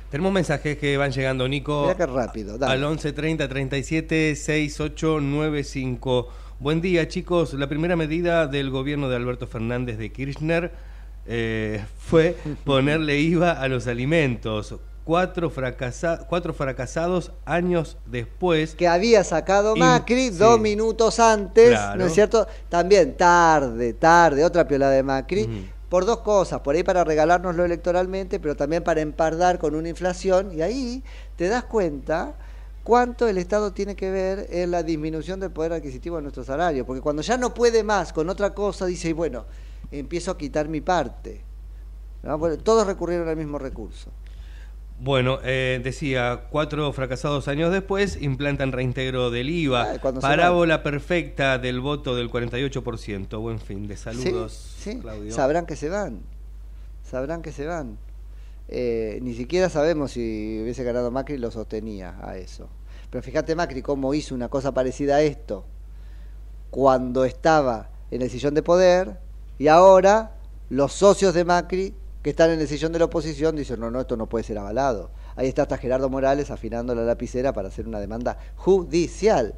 [0.10, 1.84] Tenemos mensajes que van llegando, Nico.
[1.84, 2.74] Mirá qué rápido, dale.
[2.74, 6.28] Al 11 30 37 68 95.
[6.60, 7.54] Buen día, chicos.
[7.56, 10.72] La primera medida del gobierno de Alberto Fernández de Kirchner
[11.26, 14.76] eh, fue ponerle IVA a los alimentos.
[15.04, 18.76] Cuatro, fracasa- cuatro fracasados años después.
[18.76, 22.00] Que había sacado Macri dos minutos antes, Claro.
[22.00, 22.48] ¿no es cierto?
[22.70, 25.72] También tarde, tarde, otra piola de Macri.
[25.94, 30.52] Por dos cosas, por ahí para regalárnoslo electoralmente, pero también para empardar con una inflación.
[30.52, 31.04] Y ahí
[31.36, 32.34] te das cuenta
[32.84, 36.84] cuánto el Estado tiene que ver en la disminución del poder adquisitivo de nuestro salario.
[36.84, 39.46] Porque cuando ya no puede más con otra cosa, dice, bueno,
[39.92, 41.44] empiezo a quitar mi parte.
[42.64, 44.10] Todos recurrieron al mismo recurso.
[45.00, 49.96] Bueno, eh, decía, cuatro fracasados años después implantan reintegro del IVA.
[50.02, 53.40] Ah, Parábola perfecta del voto del 48%.
[53.42, 55.00] Buen fin de saludos, Sí, sí.
[55.00, 55.34] Claudio.
[55.34, 56.22] Sabrán que se van.
[57.04, 57.98] Sabrán que se van.
[58.70, 62.70] Eh, ni siquiera sabemos si hubiese ganado Macri lo sostenía a eso.
[63.10, 65.66] Pero fíjate Macri cómo hizo una cosa parecida a esto
[66.70, 69.20] cuando estaba en el sillón de poder
[69.60, 70.32] y ahora
[70.70, 74.00] los socios de Macri que están en el sillón de la oposición dicen no, no,
[74.00, 75.12] esto no puede ser avalado.
[75.36, 79.54] Ahí está hasta Gerardo Morales afinando la lapicera para hacer una demanda judicial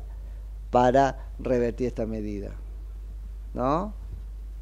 [0.71, 2.51] para revertir esta medida.
[3.53, 3.93] ¿No?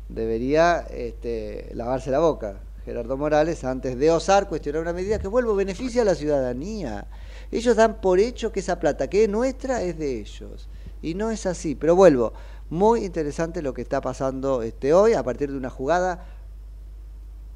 [0.09, 5.55] Debería este, lavarse la boca, Gerardo Morales, antes de osar cuestionar una medida que vuelvo
[5.55, 7.07] beneficia a la ciudadanía.
[7.51, 10.67] Ellos dan por hecho que esa plata que es nuestra es de ellos.
[11.01, 11.75] Y no es así.
[11.75, 12.33] Pero vuelvo,
[12.69, 16.25] muy interesante lo que está pasando este hoy a partir de una jugada,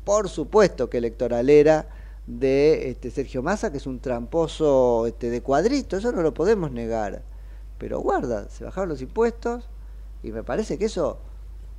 [0.07, 1.89] por supuesto que electoralera,
[2.25, 6.71] de este, Sergio Massa, que es un tramposo este, de cuadrito, eso no lo podemos
[6.71, 7.23] negar.
[7.77, 9.67] Pero guarda, se bajaron los impuestos
[10.23, 11.19] y me parece que eso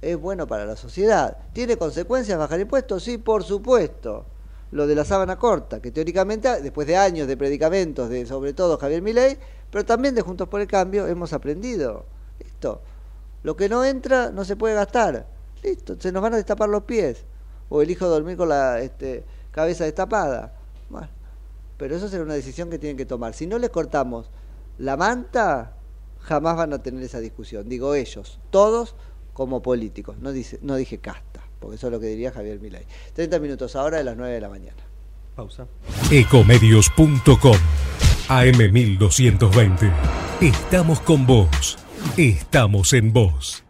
[0.02, 1.38] es bueno para la sociedad.
[1.54, 3.02] ¿Tiene consecuencias bajar impuestos?
[3.02, 4.26] Sí, por supuesto.
[4.72, 8.76] Lo de la sábana corta, que teóricamente, después de años de predicamentos de sobre todo
[8.76, 9.38] Javier Milei,
[9.70, 12.04] pero también de Juntos por el Cambio, hemos aprendido.
[12.38, 12.82] Listo.
[13.42, 15.26] Lo que no entra no se puede gastar.
[15.62, 17.24] Listo, se nos van a destapar los pies.
[17.68, 20.54] O el hijo dormir con la este, cabeza destapada.
[20.88, 21.09] Bueno,
[21.76, 23.35] pero eso será una decisión que tienen que tomar.
[23.35, 24.31] Si no les cortamos
[24.78, 25.76] la manta,
[26.20, 27.68] jamás van a tener esa discusión.
[27.68, 28.94] Digo ellos, todos
[29.33, 30.16] como políticos.
[30.18, 32.87] No, dice, no dije casta, porque eso es lo que diría Javier Milei.
[33.14, 34.83] 30 minutos ahora de las 9 de la mañana.
[35.37, 35.66] Pausa.
[36.11, 37.57] Ecomedios.com
[38.28, 39.92] AM1220.
[40.40, 41.78] Estamos con vos.
[42.16, 43.67] Estamos en vos.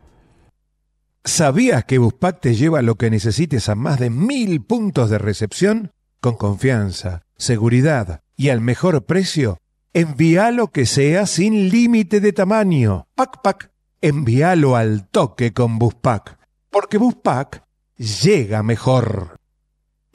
[1.24, 5.92] ¿Sabías que Buspack te lleva lo que necesites a más de mil puntos de recepción?
[6.20, 9.58] Con confianza, seguridad y al mejor precio.
[9.92, 13.06] Envíalo que sea sin límite de tamaño.
[13.14, 13.72] Pac Pac.
[14.00, 16.38] Envíalo al toque con Buspack.
[16.70, 17.64] Porque Buspack
[17.96, 19.36] llega mejor.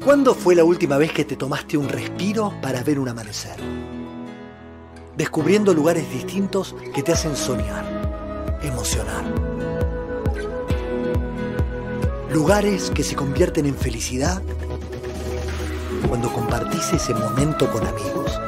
[0.03, 3.57] ¿Cuándo fue la última vez que te tomaste un respiro para ver un amanecer?
[5.15, 9.52] Descubriendo lugares distintos que te hacen soñar, emocionar.
[12.33, 14.41] Lugares que se convierten en felicidad
[16.09, 18.41] cuando compartís ese momento con amigos.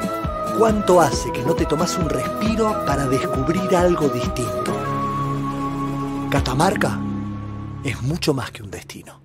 [0.58, 4.76] ¿Cuánto hace que no te tomas un respiro para descubrir algo distinto?
[6.30, 6.98] Catamarca
[7.84, 9.22] es mucho más que un destino.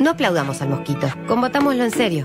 [0.00, 2.24] No aplaudamos al mosquito, combatámoslo en serio.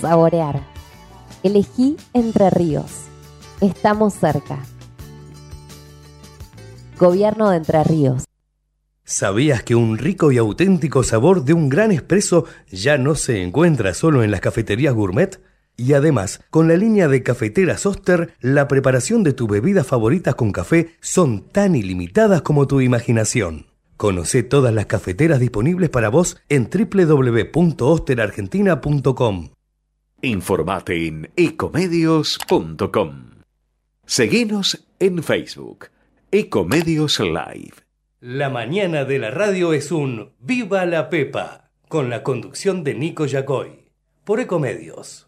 [0.00, 0.60] saborear.
[1.42, 3.04] Elegí Entre Ríos.
[3.60, 4.58] Estamos cerca.
[6.98, 8.24] Gobierno de Entre Ríos.
[9.04, 13.94] ¿Sabías que un rico y auténtico sabor de un gran espresso ya no se encuentra
[13.94, 15.40] solo en las cafeterías gourmet?
[15.76, 20.52] Y además, con la línea de cafeteras Oster, la preparación de tus bebidas favoritas con
[20.52, 23.66] café son tan ilimitadas como tu imaginación.
[23.96, 29.50] Conoce todas las cafeteras disponibles para vos en www.osterargentina.com.
[30.24, 33.30] Informate en ecomedios.com.
[34.06, 35.86] Seguinos en Facebook,
[36.30, 37.72] Ecomedios Live.
[38.20, 43.26] La mañana de la radio es un Viva la Pepa, con la conducción de Nico
[43.26, 43.90] Yacoy,
[44.22, 45.26] por Ecomedios.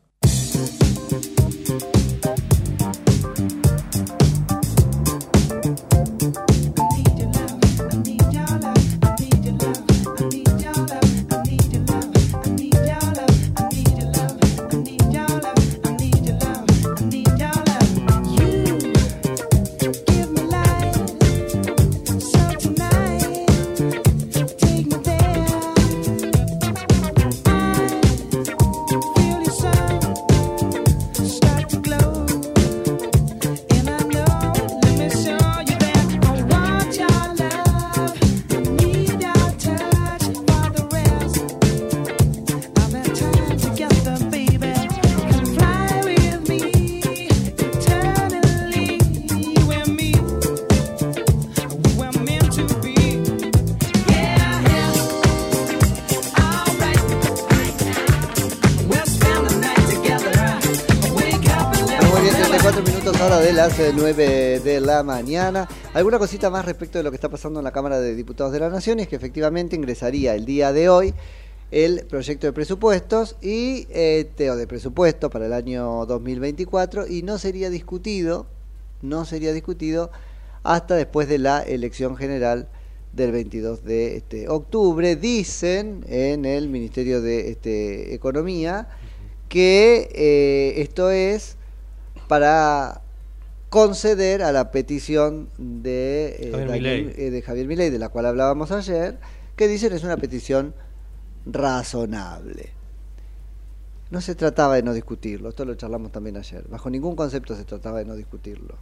[63.69, 65.67] Las eh, 9 de la mañana.
[65.95, 68.61] Alguna cosita más respecto de lo que está pasando en la Cámara de Diputados de
[68.61, 71.15] la Nación es que efectivamente ingresaría el día de hoy
[71.71, 77.39] el proyecto de presupuestos y este, o de presupuesto para el año 2024 y no
[77.39, 78.47] sería discutido,
[79.01, 80.11] no sería discutido
[80.63, 82.69] hasta después de la elección general
[83.15, 85.17] del 22 de este, octubre.
[85.17, 88.89] Dicen en el Ministerio de este, Economía
[89.49, 91.57] que eh, esto es
[92.29, 93.04] para
[93.75, 97.27] conceder a la petición de, eh, Javier Daniel- Milei.
[97.27, 99.19] eh, de Javier Milei, de la cual hablábamos ayer,
[99.57, 100.75] que dicen es una petición
[101.45, 102.69] razonable.
[104.13, 106.65] No se trataba de no discutirlo, esto lo charlamos también ayer.
[106.69, 108.77] Bajo ningún concepto se trataba de no discutirlo.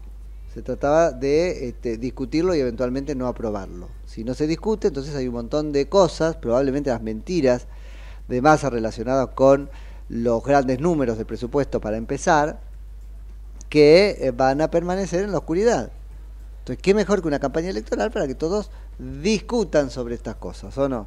[0.53, 3.89] Se trataba de este, discutirlo y eventualmente no aprobarlo.
[4.05, 7.67] Si no se discute, entonces hay un montón de cosas, probablemente las mentiras
[8.29, 9.71] de masa relacionadas con
[10.11, 12.61] los grandes números de presupuesto para empezar,
[13.73, 15.91] que eh, van a permanecer en la oscuridad.
[16.59, 20.91] Entonces, ¿qué mejor que una campaña electoral para que todos discutan sobre estas cosas, o
[20.91, 21.07] no?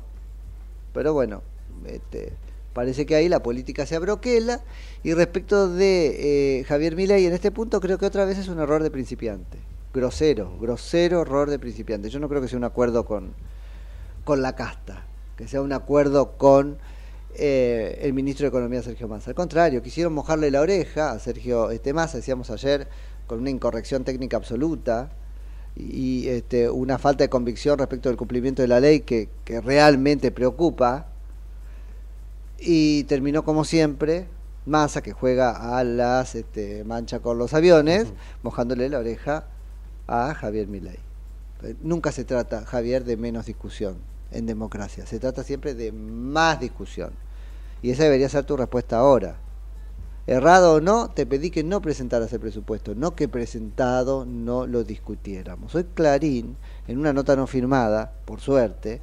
[0.91, 1.43] Pero bueno,
[1.86, 2.34] este,
[2.73, 4.62] parece que ahí la política se abroquela.
[5.04, 8.58] Y respecto de eh, Javier Milei, en este punto creo que otra vez es un
[8.58, 9.60] error de principiante.
[9.93, 12.10] Grosero, grosero error de principiante.
[12.10, 13.36] Yo no creo que sea un acuerdo con,
[14.23, 15.06] con la casta,
[15.38, 16.80] que sea un acuerdo con
[17.38, 19.32] eh, el ministro de Economía Sergio Massa.
[19.32, 22.88] Al contrario, quisieron mojarle la oreja a Sergio este, Massa, decíamos ayer,
[23.28, 25.12] con una incorrección técnica absoluta
[25.76, 30.32] y este, una falta de convicción respecto del cumplimiento de la ley que, que realmente
[30.32, 31.08] preocupa.
[32.58, 34.28] Y terminó como siempre,
[34.65, 38.08] Massa, que juega a las este, mancha con los aviones,
[38.43, 39.48] mojándole la oreja
[40.08, 41.00] a Javier Milei.
[41.63, 43.98] Eh, Nunca se trata, Javier, de menos discusión
[44.32, 45.06] en democracia.
[45.06, 47.12] Se trata siempre de más discusión.
[47.86, 49.38] Y esa debería ser tu respuesta ahora.
[50.26, 54.84] Errado o no, te pedí que no presentaras el presupuesto, no que presentado no lo
[54.84, 55.76] discutiéramos.
[55.76, 59.02] Hoy Clarín, en una nota no firmada, por suerte,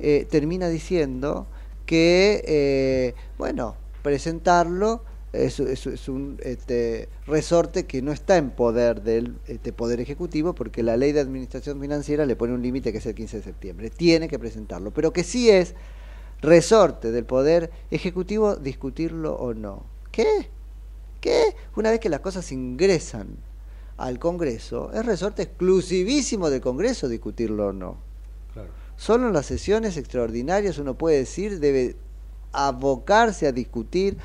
[0.00, 1.46] eh, termina diciendo
[1.86, 9.36] que, eh, bueno, presentarlo es, es- un este, resorte que no está en poder del
[9.46, 13.06] este, Poder Ejecutivo porque la ley de administración financiera le pone un límite que es
[13.06, 13.90] el 15 de septiembre.
[13.90, 15.76] Tiene que presentarlo, pero que sí es
[16.40, 19.84] resorte del Poder Ejecutivo discutirlo o no.
[20.10, 20.48] ¿Qué?
[21.20, 21.56] ¿Qué?
[21.76, 23.28] Una vez que las cosas ingresan
[23.96, 27.96] al Congreso, es resorte exclusivísimo del Congreso discutirlo o no.
[28.96, 31.96] Solo en las sesiones extraordinarias uno puede decir, debe
[32.52, 34.16] abocarse a discutir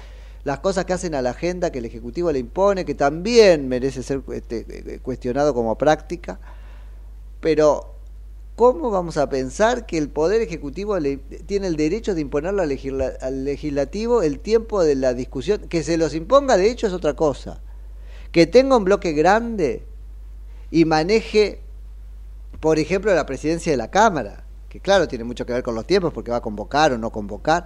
[0.43, 4.03] las cosas que hacen a la agenda que el Ejecutivo le impone, que también merece
[4.03, 6.39] ser este, eh, cuestionado como práctica,
[7.39, 7.92] pero
[8.55, 13.17] ¿cómo vamos a pensar que el Poder Ejecutivo le- tiene el derecho de imponerle al,
[13.21, 15.67] al legislativo el tiempo de la discusión?
[15.69, 17.61] Que se los imponga, de hecho, es otra cosa.
[18.31, 19.83] Que tenga un bloque grande
[20.71, 21.61] y maneje,
[22.59, 25.85] por ejemplo, la presidencia de la Cámara, que claro, tiene mucho que ver con los
[25.85, 27.65] tiempos, porque va a convocar o no convocar,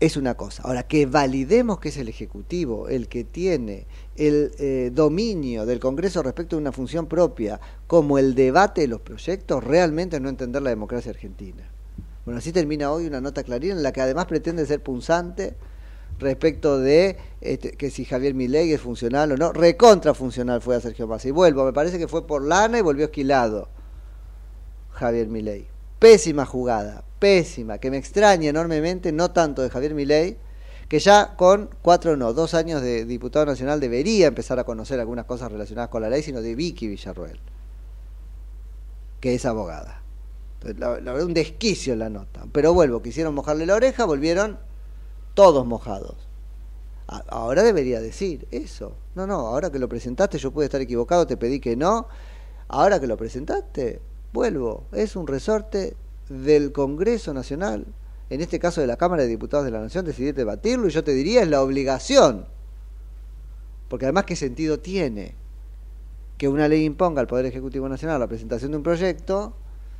[0.00, 0.62] es una cosa.
[0.64, 3.86] Ahora, que validemos que es el Ejecutivo el que tiene
[4.16, 9.02] el eh, dominio del Congreso respecto a una función propia, como el debate de los
[9.02, 11.70] proyectos, realmente no entender la democracia argentina.
[12.24, 15.54] Bueno, así termina hoy una nota clarina en la que además pretende ser punzante
[16.18, 19.52] respecto de este, que si Javier Milei es funcional o no.
[19.52, 21.28] Recontra funcional fue a Sergio Massa.
[21.28, 23.68] Y vuelvo, me parece que fue por lana y volvió esquilado
[24.92, 25.69] Javier Milei.
[26.00, 30.38] Pésima jugada, pésima, que me extraña enormemente, no tanto de Javier Milei,
[30.88, 35.26] que ya con cuatro no, dos años de diputado nacional debería empezar a conocer algunas
[35.26, 37.38] cosas relacionadas con la ley, sino de Vicky Villarroel,
[39.20, 40.02] que es abogada.
[40.78, 42.46] La, la un desquicio en la nota.
[42.50, 44.58] Pero vuelvo, quisieron mojarle la oreja, volvieron
[45.34, 46.16] todos mojados.
[47.28, 48.96] Ahora debería decir eso.
[49.14, 52.08] No, no, ahora que lo presentaste yo pude estar equivocado, te pedí que no.
[52.68, 54.00] Ahora que lo presentaste,
[54.32, 54.84] vuelvo.
[54.92, 55.96] Es un resorte
[56.28, 57.86] del Congreso Nacional,
[58.30, 61.02] en este caso de la Cámara de Diputados de la Nación, decidir debatirlo y yo
[61.02, 62.46] te diría es la obligación.
[63.88, 65.34] Porque además, ¿qué sentido tiene
[66.38, 69.54] que una ley imponga al Poder Ejecutivo Nacional la presentación de un proyecto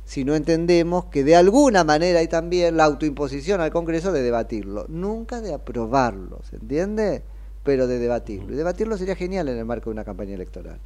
[0.05, 4.85] si no entendemos que de alguna manera hay también la autoimposición al Congreso de debatirlo?
[4.87, 7.23] Nunca de aprobarlo, ¿se entiende?
[7.63, 8.53] Pero de debatirlo.
[8.53, 10.79] Y debatirlo sería genial en el marco de una campaña electoral.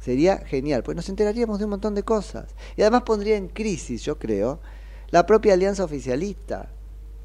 [0.00, 2.46] Sería genial, pues nos enteraríamos de un montón de cosas.
[2.76, 4.60] Y además pondría en crisis, yo creo,
[5.10, 6.70] la propia alianza oficialista.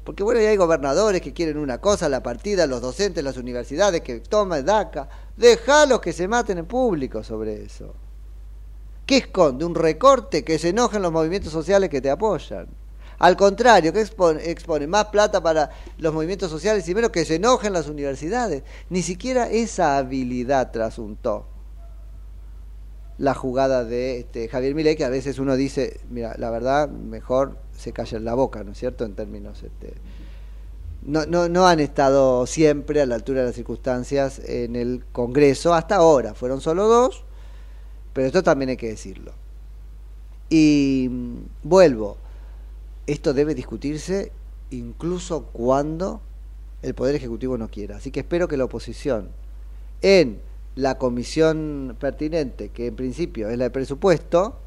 [0.04, 4.02] Porque bueno, ya hay gobernadores que quieren una cosa, la partida, los docentes, las universidades
[4.02, 5.08] que toman DACA.
[5.36, 7.94] Dejalos que se maten en público sobre eso.
[9.06, 9.64] ¿Qué esconde?
[9.64, 12.68] Un recorte que se enojen los movimientos sociales que te apoyan.
[13.18, 17.36] Al contrario, que expone, expone más plata para los movimientos sociales y menos que se
[17.36, 18.62] enojen las universidades.
[18.90, 21.55] Ni siquiera esa habilidad trasuntó
[23.18, 27.58] la jugada de este, Javier Milei, que a veces uno dice, mira, la verdad, mejor
[27.76, 29.04] se calla en la boca, ¿no es cierto?
[29.04, 29.62] En términos...
[29.62, 29.94] Este,
[31.02, 35.72] no, no, no han estado siempre a la altura de las circunstancias en el Congreso,
[35.72, 37.22] hasta ahora, fueron solo dos,
[38.12, 39.32] pero esto también hay que decirlo.
[40.48, 42.16] Y mm, vuelvo,
[43.06, 44.32] esto debe discutirse
[44.70, 46.20] incluso cuando
[46.82, 47.96] el Poder Ejecutivo no quiera.
[47.96, 49.28] Así que espero que la oposición,
[50.02, 50.40] en
[50.76, 54.60] la comisión pertinente, que en principio es la de presupuesto,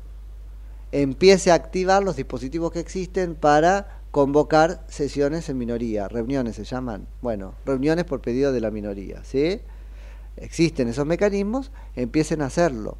[0.92, 7.08] empiece a activar los dispositivos que existen para convocar sesiones en minoría, reuniones se llaman,
[7.22, 9.62] bueno, reuniones por pedido de la minoría, ¿sí?
[10.36, 12.98] Existen esos mecanismos, empiecen a hacerlo.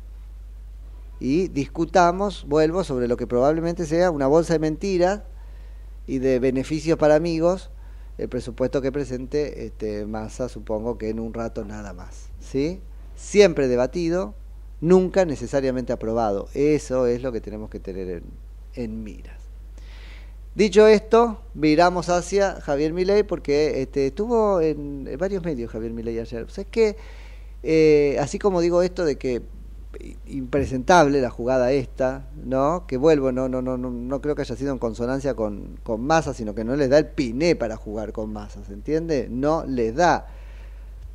[1.20, 5.24] Y discutamos, vuelvo, sobre lo que probablemente sea una bolsa de mentiras
[6.06, 7.72] y de beneficios para amigos,
[8.20, 12.82] el presupuesto que presente este, Massa, supongo que en un rato nada más, ¿sí?
[13.20, 14.34] Siempre debatido,
[14.80, 16.48] nunca necesariamente aprobado.
[16.54, 18.24] Eso es lo que tenemos que tener
[18.76, 19.38] en, miras.
[20.56, 26.44] Dicho esto, viramos hacia Javier Milei porque este, estuvo en, varios medios Javier Milei ayer.
[26.44, 26.96] O sea, es que,
[27.62, 29.42] eh, así como digo esto de que
[30.28, 32.86] impresentable la jugada esta, ¿no?
[32.88, 36.56] Que vuelvo, no, no, no, no, creo que haya sido en consonancia con, con sino
[36.56, 39.28] que no les da el piné para jugar con Massa, ¿se entiende?
[39.30, 40.28] No les da.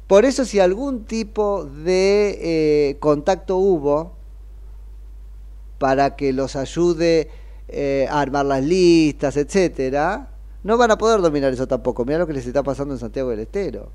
[0.07, 4.13] Por eso si algún tipo de eh, contacto hubo
[5.79, 7.31] para que los ayude
[7.69, 10.29] eh, a armar las listas, etcétera,
[10.63, 12.05] no van a poder dominar eso tampoco.
[12.05, 13.91] Mira lo que les está pasando en Santiago del Estero.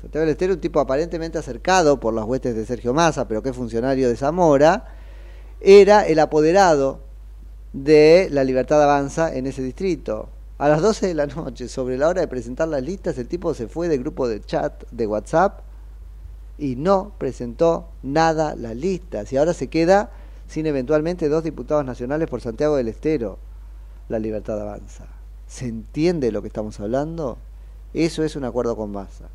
[0.00, 3.50] Santiago del Estero, un tipo aparentemente acercado por las huestes de Sergio Massa, pero que
[3.50, 4.94] es funcionario de Zamora,
[5.60, 7.00] era el apoderado
[7.74, 10.30] de la Libertad Avanza en ese distrito.
[10.60, 13.54] A las 12 de la noche, sobre la hora de presentar las listas, el tipo
[13.54, 15.60] se fue del grupo de chat de WhatsApp
[16.58, 19.32] y no presentó nada las listas.
[19.32, 20.10] Y ahora se queda
[20.48, 23.38] sin eventualmente dos diputados nacionales por Santiago del Estero.
[24.10, 25.06] La libertad avanza.
[25.46, 27.38] ¿Se entiende lo que estamos hablando?
[27.94, 29.30] Eso es un acuerdo con Massa.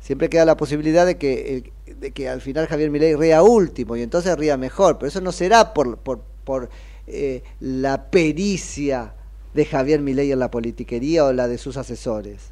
[0.00, 4.00] Siempre queda la posibilidad de que, de que al final Javier Milei ría último y
[4.00, 6.70] entonces ría mejor, pero eso no será por, por, por
[7.06, 9.12] eh, la pericia
[9.54, 12.50] de Javier Milei en la politiquería o la de sus asesores.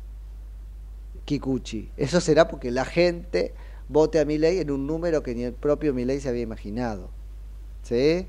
[1.24, 1.90] Kikuchi.
[1.96, 3.54] Eso será porque la gente
[3.88, 7.10] vote a Milei en un número que ni el propio Milei se había imaginado.
[7.82, 8.26] ¿Sí?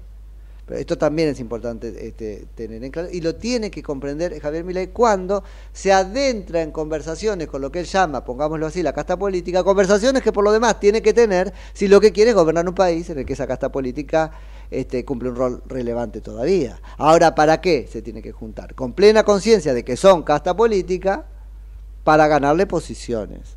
[0.65, 4.63] Pero esto también es importante este, tener en claro y lo tiene que comprender Javier
[4.63, 5.43] Milei cuando
[5.74, 10.24] se adentra en conversaciones con lo que él llama, pongámoslo así, la casta política, conversaciones
[10.24, 13.09] que por lo demás tiene que tener si lo que quiere es gobernar un país
[13.09, 14.32] en el que esa casta política
[14.72, 16.80] este, cumple un rol relevante todavía.
[16.97, 18.76] Ahora, ¿para qué se tiene que juntar?
[18.76, 21.26] Con plena conciencia de que son casta política
[22.03, 23.55] para ganarle posiciones.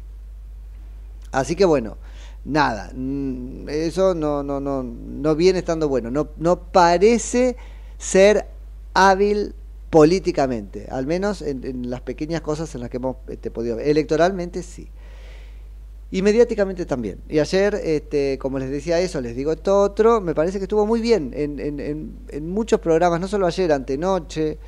[1.32, 1.98] Así que bueno,
[2.44, 7.56] nada, mm, eso no, no, no, no viene estando bueno, no, no parece
[7.98, 8.46] ser
[8.94, 9.54] hábil
[9.90, 13.88] políticamente, al menos en, en las pequeñas cosas en las que hemos este, podido ver.
[13.88, 14.88] Electoralmente sí.
[16.10, 17.20] Y mediáticamente también.
[17.28, 20.86] Y ayer, este, como les decía eso, les digo esto otro, me parece que estuvo
[20.86, 24.58] muy bien en, en, en, en muchos programas, no solo ayer, antenoche.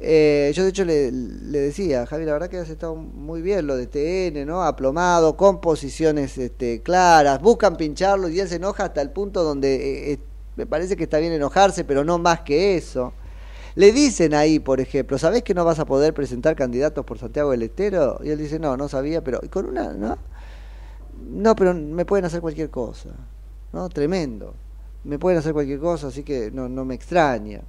[0.00, 3.76] Eh, yo de hecho le, decía, Javi, la verdad que has estado muy bien lo
[3.76, 4.62] de TN, ¿no?
[4.62, 9.74] Aplomado, con posiciones este, claras, buscan pincharlo y él se enoja hasta el punto donde
[9.74, 10.18] eh, eh,
[10.54, 13.12] me parece que está bien enojarse, pero no más que eso.
[13.74, 17.50] Le dicen ahí, por ejemplo, ¿sabés que no vas a poder presentar candidatos por Santiago
[17.50, 18.20] del Estero?
[18.22, 20.16] Y él dice, no, no sabía, pero y con una, ¿no?
[21.26, 23.10] No, pero me pueden hacer cualquier cosa,
[23.72, 23.88] ¿no?
[23.88, 24.54] Tremendo.
[25.04, 27.62] Me pueden hacer cualquier cosa, así que no, no me extraña.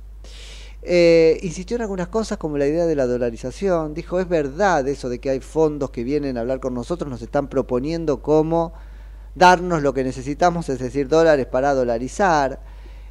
[0.82, 3.94] Eh, insistió en algunas cosas como la idea de la dolarización.
[3.94, 7.22] Dijo, es verdad eso de que hay fondos que vienen a hablar con nosotros, nos
[7.22, 8.74] están proponiendo cómo
[9.36, 12.62] darnos lo que necesitamos, es decir, dólares para dolarizar.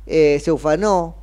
[0.07, 1.17] Eh, se ufanó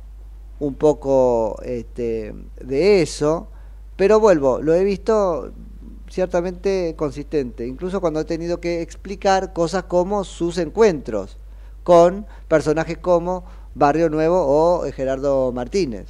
[0.60, 3.48] un poco este, de eso,
[3.96, 5.52] pero vuelvo, lo he visto
[6.16, 11.36] ciertamente consistente, incluso cuando he tenido que explicar cosas como sus encuentros
[11.84, 13.44] con personajes como
[13.74, 16.06] Barrio Nuevo o eh, Gerardo Martínez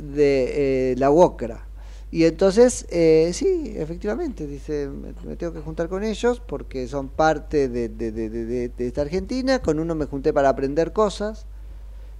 [0.00, 1.64] de eh, la UOCRA.
[2.10, 7.68] Y entonces, eh, sí, efectivamente, dice, me, tengo que juntar con ellos porque son parte
[7.68, 8.28] de, de, de,
[8.68, 9.60] de esta Argentina.
[9.60, 11.46] Con uno me junté para aprender cosas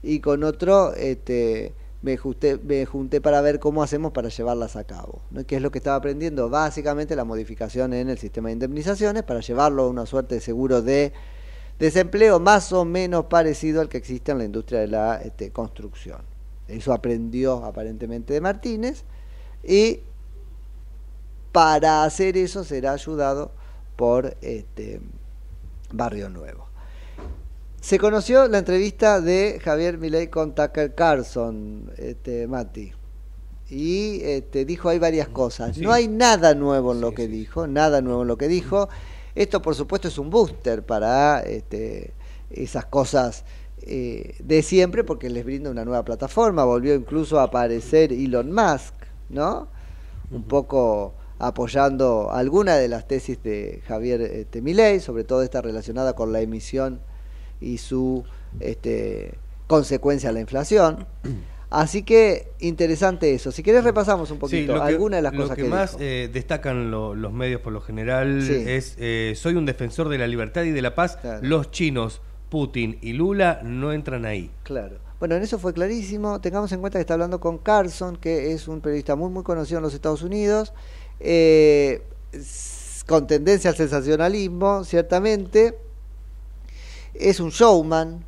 [0.04, 1.72] y con otro este,
[2.03, 5.20] me, junté, para ver cómo hacemos para llevarlas a cabo.
[5.30, 5.44] ¿no?
[5.44, 6.49] ¿Qué es lo que estaba aprendiendo?
[6.49, 10.82] Básicamente la modificación en el sistema de indemnizaciones para llevarlo a una suerte de seguro
[10.82, 11.12] de
[11.78, 16.22] desempleo más o menos parecido al que existe en la industria de la este, construcción.
[16.68, 19.05] Eso aprendió aparentemente de Martínez
[19.64, 20.01] y
[21.53, 23.53] para hacer eso será ayudado
[23.96, 25.01] por este
[25.92, 26.67] Barrio Nuevo.
[27.89, 32.93] Se conoció la entrevista de Javier Milei con Tucker Carlson, este, Mati,
[33.70, 35.74] y este, dijo hay varias cosas.
[35.74, 35.80] Sí.
[35.80, 38.91] No hay nada nuevo en lo que dijo, nada nuevo en lo que dijo.
[39.34, 42.12] Esto, por supuesto, es un booster para este,
[42.51, 43.47] esas cosas
[43.80, 46.64] eh, de siempre, porque les brinda una nueva plataforma.
[46.64, 48.93] Volvió incluso a aparecer Elon Musk,
[49.30, 49.68] ¿no?
[50.30, 56.14] Un poco apoyando alguna de las tesis de Javier este, Milei, sobre todo esta relacionada
[56.14, 57.01] con la emisión
[57.61, 58.24] y su
[58.61, 59.34] este,
[59.66, 61.06] consecuencia a la inflación.
[61.70, 63.52] Así que interesante eso.
[63.52, 65.68] Si querés repasamos un Sí, poquito lo que, algunas de las lo cosas que, que,
[65.68, 68.64] más eh, destacan lo- los medios por lo general Sí.
[68.66, 71.18] es eh, soy un defensor de la libertad y de la paz.
[71.42, 74.50] Los chinos, Putin y Lula no entran ahí.
[74.62, 74.96] Claro.
[75.20, 76.40] Bueno, en eso fue clarísimo.
[76.40, 79.76] Tengamos en cuenta que está hablando con Carlson, que es un periodista muy, muy conocido
[79.78, 80.72] en los Estados Unidos,
[81.20, 82.00] eh,
[83.06, 85.76] con tendencia al sensacionalismo, ciertamente.
[87.18, 88.24] Es un showman,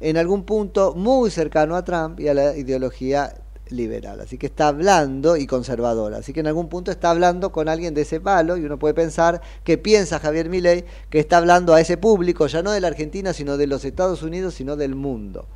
[0.00, 3.34] en algún punto muy cercano a Trump y a la ideología
[3.70, 4.20] liberal.
[4.20, 6.18] Así que está hablando y conservadora.
[6.18, 8.94] Así que en algún punto está hablando con alguien de ese palo y uno puede
[8.94, 12.88] pensar que piensa Javier Milei que está hablando a ese público, ya no de la
[12.88, 15.46] Argentina, sino de los Estados Unidos, sino del mundo.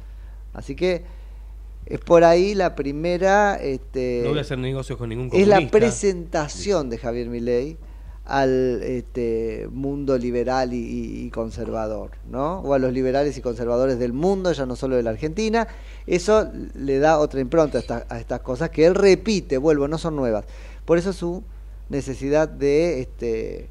[0.52, 1.04] Así que
[1.86, 3.56] es por ahí la primera...
[3.56, 5.60] Este, No voy a hacer negocios con ningún es comunista.
[5.60, 7.78] la presentación de Javier Milei
[8.34, 12.60] al este, mundo liberal y, conservador, ¿no?
[12.60, 15.68] O a los liberales y conservadores del mundo, ya no solo de la Argentina.
[16.06, 19.98] Eso le da otra impronta a, esta- a estas cosas que él repite, vuelvo, no
[19.98, 20.46] son nuevas.
[20.86, 21.42] Por eso su
[21.90, 23.68] necesidad de este,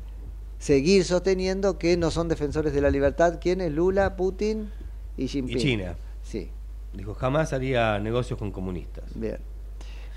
[0.60, 3.40] seguir sosteniendo que no son defensores de la libertad.
[3.42, 3.72] ¿Quiénes?
[3.72, 4.70] Lula, Putin
[5.18, 5.58] y Jinping.
[5.58, 5.96] Y China.
[6.22, 6.50] Sí.
[6.94, 9.06] Dijo, jamás haría negocios con comunistas.
[9.16, 9.40] Bien.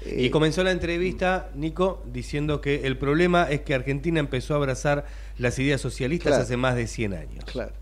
[0.07, 5.07] Y comenzó la entrevista, Nico, diciendo que el problema es que Argentina empezó a abrazar
[5.39, 6.43] las ideas socialistas Claro.
[6.43, 7.45] hace más de 100 años.
[7.47, 7.73] Claro.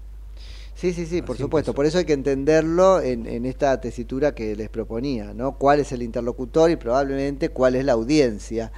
[0.74, 1.74] Sí, sí, sí, por supuesto.
[1.74, 5.52] Por eso hay que entenderlo en, en esta tesitura que les proponía, ¿no?
[5.58, 8.72] ¿Cuál es el interlocutor y probablemente cuál es la audiencia?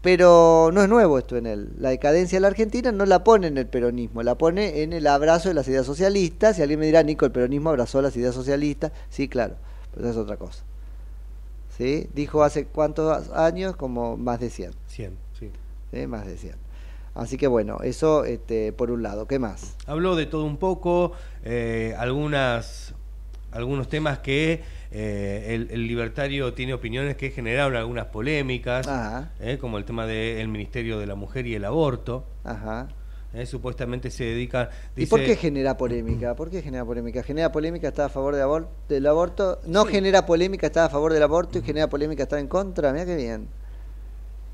[0.00, 1.68] Pero no es nuevo esto en él.
[1.78, 5.06] La decadencia de la Argentina no la pone en el peronismo, la pone en el
[5.06, 6.58] abrazo de las ideas socialistas.
[6.58, 8.92] Y alguien me dirá, Nico, el peronismo abrazó las ideas socialistas.
[9.10, 9.56] Sí, claro,
[9.92, 10.64] pero eso es otra cosa.
[11.80, 12.08] ¿Sí?
[12.14, 14.72] Dijo hace cuántos años, como más de 100.
[14.86, 15.50] 100, sí.
[15.92, 16.06] ¿Sí?
[16.06, 16.54] Más de 100.
[17.14, 19.26] Así que bueno, eso este, por un lado.
[19.26, 19.76] ¿Qué más?
[19.86, 21.12] Habló de todo un poco,
[21.42, 22.94] eh, algunas,
[23.50, 24.62] algunos temas que
[24.92, 29.30] eh, el, el libertario tiene opiniones que generaron algunas polémicas, Ajá.
[29.40, 32.26] eh, como el tema del Ministerio de la Mujer y el aborto.
[32.44, 32.88] Ajá.
[33.32, 34.68] Eh, supuestamente se dedican...
[34.96, 36.34] ¿Y por qué genera polémica?
[36.34, 37.22] ¿Por qué genera polémica?
[37.22, 39.60] ¿Genera polémica está a favor de abor- del aborto?
[39.66, 42.92] ¿No genera polémica está a favor del aborto y genera polémica está en contra?
[42.92, 43.46] Mira qué bien.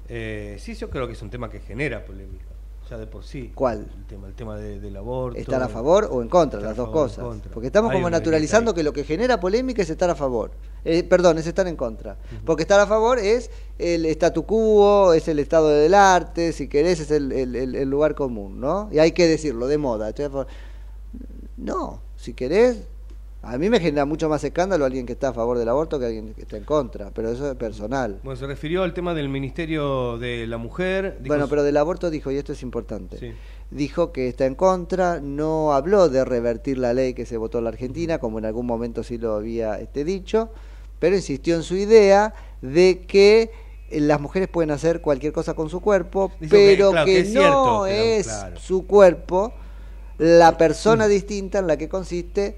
[0.09, 2.45] Eh, sí, yo creo que es un tema que genera polémica,
[2.89, 3.51] ya de por sí.
[3.55, 3.87] ¿Cuál?
[3.99, 5.39] El tema, el tema de- del aborto.
[5.39, 6.61] ¿Estar a favor o en contra?
[6.61, 7.25] Las dos cosas.
[7.53, 10.53] Porque estamos Hay como naturalizando que lo que genera polémica es estar a favor.
[10.85, 12.17] Eh, perdón, es estar en contra.
[12.45, 17.01] Porque estar a favor es el statu quo, es el estado del arte, si querés,
[17.01, 18.89] es el, el- el- el lugar común, ¿no?
[18.93, 20.09] Y hay que decirlo, de moda.
[20.09, 20.47] estoy a favor.
[21.57, 22.87] No, si querés,
[23.47, 26.07] a mí me genera mucho más escándalo alguien que está a favor del aborto que
[26.07, 28.19] alguien que está en contra, pero eso es personal.
[28.25, 31.19] Bueno, se refirió al tema del Ministerio de la Mujer.
[31.21, 33.33] dijo- Bueno, pero del aborto dijo, y esto es importante, Sí.
[33.71, 37.65] dijo que está en contra, no habló de revertir la ley que se votó en
[37.65, 40.51] la Argentina, como en algún momento sí lo había este, dicho,
[40.99, 43.51] pero insistió en su idea de que
[43.91, 47.29] eh, las mujeres pueden hacer cualquier cosa con su cuerpo, pero que, claro, que es
[47.33, 48.59] no cierto, pero, es claro.
[48.59, 49.53] su cuerpo
[50.19, 52.57] la persona distinta en la que consiste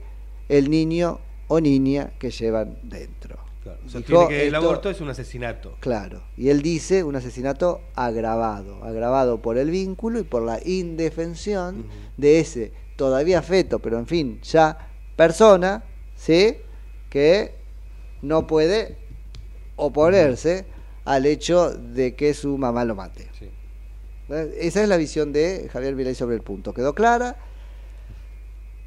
[0.49, 3.37] el niño o niña que llevan dentro.
[3.63, 5.77] Claro, Dijo, que el esto- aborto es un asesinato.
[5.81, 6.23] Claro.
[6.37, 11.87] Y él dice un asesinato agravado, agravado por el vínculo y por la indefensión
[12.17, 15.85] de ese todavía feto, pero en fin, ya persona,
[16.17, 16.57] ¿sí?
[17.11, 17.55] Que
[18.23, 18.97] no puede
[19.77, 20.67] oponerse
[21.05, 23.29] al hecho de que su mamá lo mate.
[24.31, 24.57] ¿Eh?
[24.61, 26.75] Esa es la visión de Javier Milei sobre el punto.
[26.75, 27.37] ¿Quedó clara?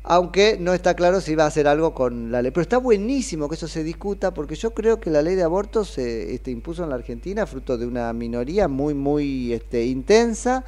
[0.04, 2.52] Aunque no está claro si va a hacer algo con la ley.
[2.52, 5.86] Pero está buenísimo que eso se discuta porque yo creo que la ley de aborto
[5.86, 10.66] se este, impuso en la Argentina fruto de una minoría muy, muy este, intensa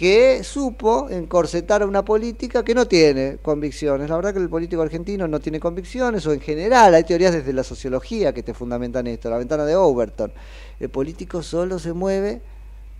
[0.00, 4.08] que supo encorsetar a una política que no tiene convicciones.
[4.08, 7.52] La verdad que el político argentino no tiene convicciones o en general hay teorías desde
[7.52, 9.28] la sociología que te fundamentan esto.
[9.28, 10.32] La ventana de Overton.
[10.78, 12.40] El político solo se mueve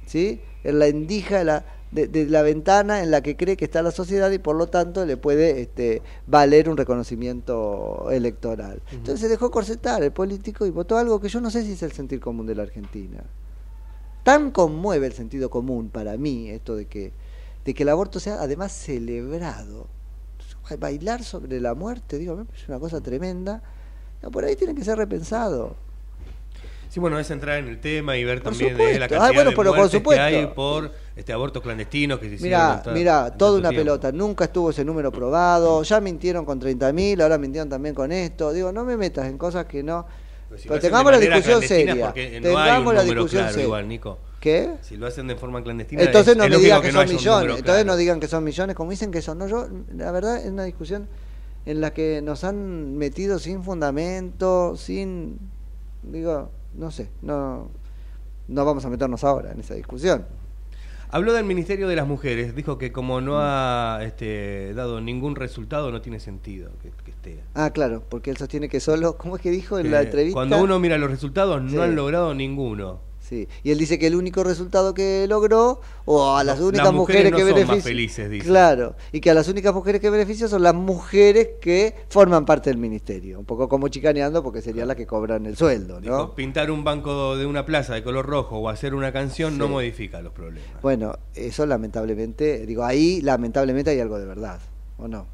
[0.06, 0.42] ¿sí?
[0.62, 3.82] en la endija de la, de, de la ventana en la que cree que está
[3.82, 8.82] la sociedad y por lo tanto le puede este, valer un reconocimiento electoral.
[8.92, 11.82] Entonces se dejó corsetar el político y votó algo que yo no sé si es
[11.82, 13.22] el sentir común de la Argentina.
[14.22, 17.12] Tan conmueve el sentido común para mí esto de que,
[17.64, 19.86] de que el aborto sea además celebrado.
[20.78, 23.60] Bailar sobre la muerte, digo, parece una cosa tremenda.
[24.22, 25.74] No, por ahí tiene que ser repensado.
[26.90, 28.98] Sí, bueno, es entrar en el tema y ver Por también eh, supuesto.
[28.98, 30.02] la Ah, cantidad de por supuesto.
[30.12, 33.84] que hay por este abortos clandestinos que se Mira, mira, toda una tiempo.
[33.84, 34.10] pelota.
[34.10, 35.84] Nunca estuvo ese número probado.
[35.84, 38.52] Ya mintieron con 30.000, ahora mintieron también con esto.
[38.52, 40.04] Digo, no me metas en cosas que no.
[40.48, 42.06] Pero si tengamos de la discusión seria.
[42.08, 43.64] no Tengamos la discusión claro seria.
[43.66, 44.18] igual, Nico.
[44.40, 44.72] ¿Qué?
[44.80, 46.02] Si lo hacen de forma clandestina.
[46.02, 47.42] Entonces es- no es me digan que, no son millones.
[47.58, 47.84] Entonces claro.
[47.84, 49.38] no digan que son millones, como dicen que son.
[49.38, 51.06] No, yo, la verdad, es una discusión
[51.66, 55.38] en la que nos han metido sin fundamento, sin.
[56.02, 57.68] Digo, no sé, no,
[58.48, 60.26] no vamos a meternos ahora en esa discusión.
[61.12, 62.54] Habló del Ministerio de las Mujeres.
[62.54, 67.40] Dijo que como no ha este, dado ningún resultado, no tiene sentido que, que esté.
[67.54, 69.16] Ah, claro, porque él sostiene que solo.
[69.18, 70.34] ¿Cómo es que dijo en Que la entrevista?
[70.34, 71.74] Cuando uno mira los resultados, Sí.
[71.76, 73.00] no han logrado ninguno.
[73.30, 76.86] Sí, y él dice que el único resultado que logró, o a las No, únicas
[76.86, 77.80] las mujeres mujeres, no que benefician.
[77.82, 78.44] felices, dice.
[78.44, 82.70] Claro, y que a las únicas mujeres que benefician son las mujeres que forman parte
[82.70, 83.38] del ministerio.
[83.38, 86.00] Un poco como chicaneando, porque serían las que cobran el sueldo, ¿no?
[86.00, 89.68] Dijo, pintar un banco de una plaza de color rojo o hacer una canción no
[89.68, 90.82] modifica los problemas.
[90.82, 94.58] Bueno, eso lamentablemente, digo, ahí lamentablemente hay algo de verdad,
[94.98, 95.28] ¿o no?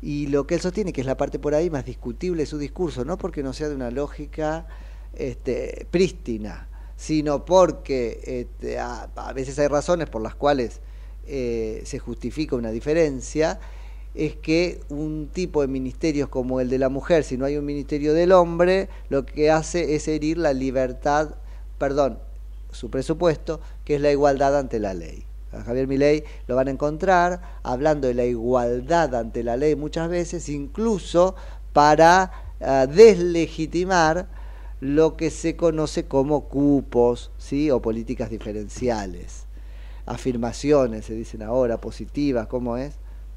[0.00, 2.56] Y lo que él sostiene, que es la parte por ahí más discutible de su
[2.56, 4.66] discurso, no porque no sea de una lógica
[5.14, 10.80] este, prístina, sino porque este, a, veces hay razones por las cuales
[11.26, 13.58] eh, se justifica una diferencia,
[14.14, 17.64] es que un tipo de ministerios como el de la mujer, si no hay un
[17.64, 21.36] ministerio del hombre, lo que hace es herir la libertad,
[21.78, 22.18] perdón,
[22.70, 25.24] su presupuesto, que es la igualdad ante la ley.
[25.50, 30.48] Javier Milei lo van a encontrar hablando de la igualdad ante la ley muchas veces,
[30.48, 31.34] incluso
[31.72, 34.28] para ah, deslegitimar
[34.82, 37.70] lo que se conoce como cupos, ¿sí?
[37.70, 39.46] o políticas diferenciales.
[40.06, 42.94] Afirmaciones, se dicen ahora, positivas, ¿cómo es?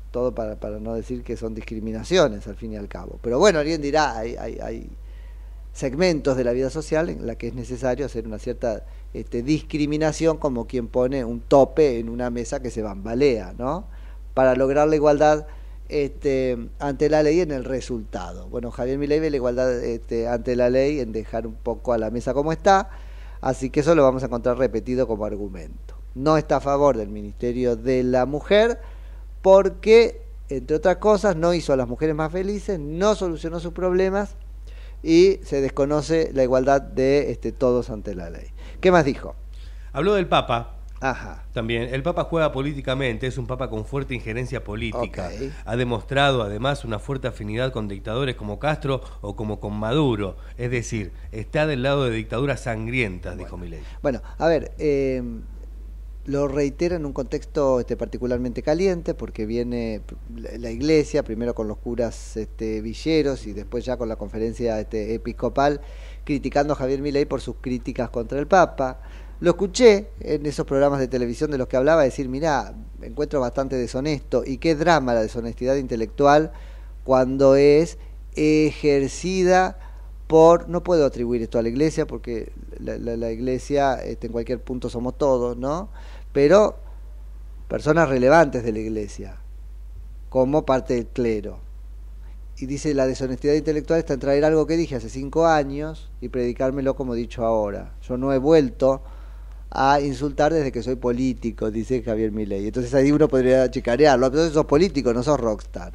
[0.10, 3.20] Todo para, para no decir que son discriminaciones al fin y al cabo.
[3.22, 4.90] Pero bueno, alguien dirá, hay, hay,
[5.72, 8.84] segmentos de la vida social en la que es necesario hacer una cierta
[9.14, 13.86] este, discriminación como quien pone un tope en una mesa que se bambalea, ¿no?
[14.34, 15.46] Para lograr la igualdad
[15.90, 18.48] este, ante la ley en el resultado.
[18.48, 21.98] Bueno, Javier Milei ve la igualdad este, ante la ley en dejar un poco a
[21.98, 22.90] la mesa como está,
[23.42, 25.96] así que eso lo vamos a encontrar repetido como argumento.
[26.16, 28.80] No está a favor del Ministerio de la Mujer
[29.42, 34.36] porque, entre otras cosas, no hizo a las mujeres más felices, no solucionó sus problemas
[35.04, 38.48] y se desconoce la igualdad de este, todos ante la ley.
[38.82, 39.36] ¿Qué más dijo?
[39.94, 40.76] Habló del Papa.
[41.02, 41.44] Ajá.
[41.54, 45.30] También, el Papa juega políticamente, es un Papa con fuerte injerencia política.
[45.66, 50.38] Ha demostrado además una fuerte afinidad con dictadores como Castro o como con Maduro.
[50.58, 53.82] Es decir, está del lado de dictaduras sangrientas, dijo Milei.
[54.02, 55.22] Bueno, a ver, eh,
[56.26, 60.02] lo reitera en un contexto este, particularmente caliente, porque viene
[60.36, 64.80] la- la iglesia, primero con los curas este, villeros y después ya con la conferencia
[64.80, 65.82] este, episcopal,
[66.24, 69.02] criticando a Javier Milei por sus críticas contra el Papa.
[69.42, 73.42] Lo escuché en esos programas de televisión de los que hablaba, decir, mirá, me encuentro
[73.42, 76.54] bastante deshonesto, y qué drama la deshonestidad intelectual
[77.04, 77.98] cuando es
[78.36, 79.78] ejercida
[80.28, 84.90] por, no puedo atribuir esto a la iglesia, porque la, iglesia este, en cualquier punto
[84.90, 85.90] somos todos, ¿no?
[86.32, 86.78] Pero
[87.68, 89.38] personas relevantes de la iglesia,
[90.30, 91.60] como parte del clero.
[92.58, 96.30] Y dice, la deshonestidad intelectual está en traer algo que dije hace cinco años y
[96.30, 97.94] predicármelo como he dicho ahora.
[98.02, 99.02] Yo no he vuelto
[99.72, 102.68] a insultar desde que soy político, dice Javier Milei.
[102.68, 104.28] Entonces ahí uno podría chicarearlo.
[104.28, 105.94] Entonces sos político, no sos rockstar.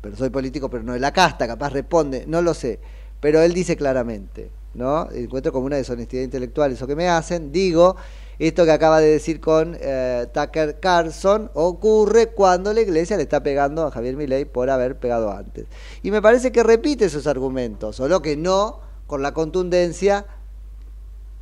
[0.00, 2.78] Pero soy político, pero no de la casta, capaz responde, no lo sé.
[3.20, 5.10] Pero él dice claramente, ¿no?
[5.10, 7.50] Encuentro como una deshonestidad intelectual eso que me hacen.
[7.50, 7.96] Digo,
[8.38, 13.42] esto que acaba de decir con eh, Tucker Carlson ocurre cuando la iglesia le está
[13.42, 15.66] pegando a Javier Milei por haber pegado antes.
[16.02, 20.26] Y me parece que repite esos argumentos, solo que no con la contundencia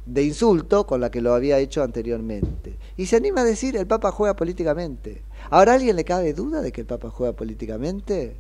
[0.07, 2.77] de insulto con la que lo había hecho anteriormente.
[2.97, 5.23] Y se anima a decir, el Papa juega políticamente.
[5.51, 8.37] ¿Ahora a alguien le cabe duda de que el Papa juega políticamente?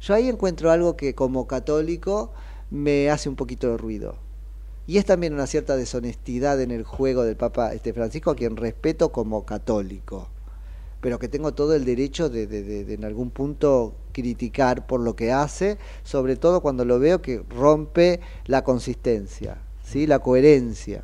[0.00, 2.32] Yo ahí encuentro algo que como católico
[2.70, 4.16] me hace un poquito de ruido.
[4.86, 8.56] Y es también una cierta deshonestidad en el juego del Papa este Francisco, a quien
[8.56, 10.28] respeto como católico,
[11.00, 15.30] pero que tengo todo el derecho de, de- en algún punto criticar por lo que
[15.32, 19.58] hace, sobre todo cuando lo veo que rompe la consistencia,
[19.88, 20.06] ¿sí?
[20.06, 21.02] la coherencia.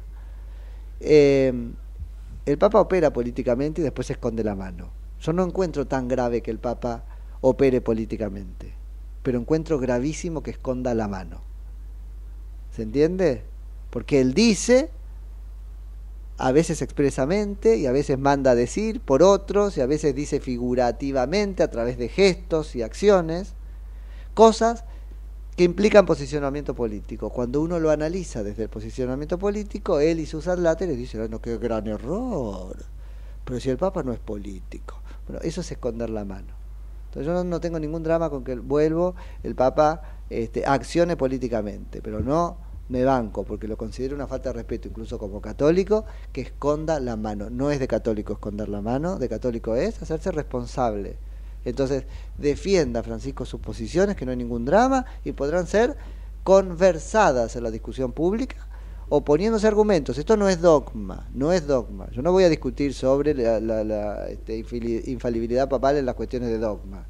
[1.01, 1.53] Eh,
[2.47, 4.91] el Papa opera políticamente y después se esconde la mano.
[5.21, 7.05] Yo no encuentro tan grave que el Papa
[7.41, 8.75] opere políticamente,
[9.23, 11.41] pero encuentro gravísimo que esconda la mano.
[12.77, 13.43] ¿Se entiende?
[13.91, 14.91] Porque él dice,
[16.37, 20.41] a veces expresamente y a veces manda a decir por otros y a veces dice
[20.41, 23.55] figurativamente a través de gestos y acciones,
[24.35, 24.85] cosas
[25.57, 27.31] que implican posicionamiento político.
[27.31, 31.41] Cuando uno lo analiza desde el posicionamiento político, él y sus adláteres dicen, "Ay, no,
[31.41, 32.77] qué gran error.
[33.45, 35.01] Pero si el Papa no es político.
[35.29, 36.55] Bueno, eso es esconder la mano.
[37.07, 42.03] Entonces yo no, no tengo ningún drama con que vuelvo, el Papa este, accione políticamente,
[42.03, 42.57] pero no
[42.89, 47.17] me banco, porque lo considero una falta de respeto, incluso como católico, que esconda la
[47.17, 47.51] mano.
[47.51, 51.17] No es de católico esconder la mano, de católico es hacerse responsable.
[51.65, 52.05] Entonces,
[52.39, 55.97] defienda Francisco sus posiciones, que no hay ningún drama, y podrán ser
[56.43, 58.69] conversadas en la discusión pública,
[59.09, 60.19] oponiéndose argumentos.
[60.19, 62.11] Esto no es dogma, no es dogma.
[62.13, 64.59] Yo no voy a discutir sobre la, este,
[65.07, 67.07] infalibilidad papal en las cuestiones de dogma.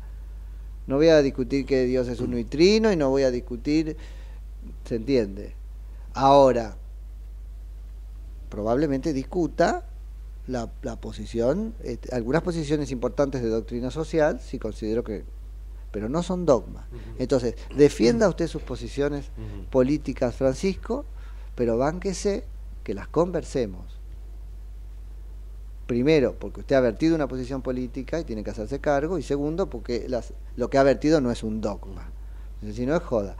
[0.86, 3.96] No voy a discutir que Dios es uno y y no voy a discutir,
[4.84, 5.54] ¿se entiende?
[6.12, 6.76] Ahora,
[8.50, 9.84] probablemente discuta
[10.46, 15.24] la, la posición, este, algunas posiciones importantes de doctrina social, si considero que,
[15.90, 16.84] pero no son dogmas.
[17.18, 19.26] Entonces, defienda usted sus posiciones
[19.70, 21.04] políticas, Francisco,
[21.54, 22.44] pero bánquese
[22.82, 24.00] que las conversemos.
[25.86, 29.70] Primero, porque usted ha vertido una posición política y tiene que hacerse cargo, y segundo,
[29.70, 32.10] porque las, lo que ha vertido no es un dogma.
[32.72, 33.36] Si no es joda.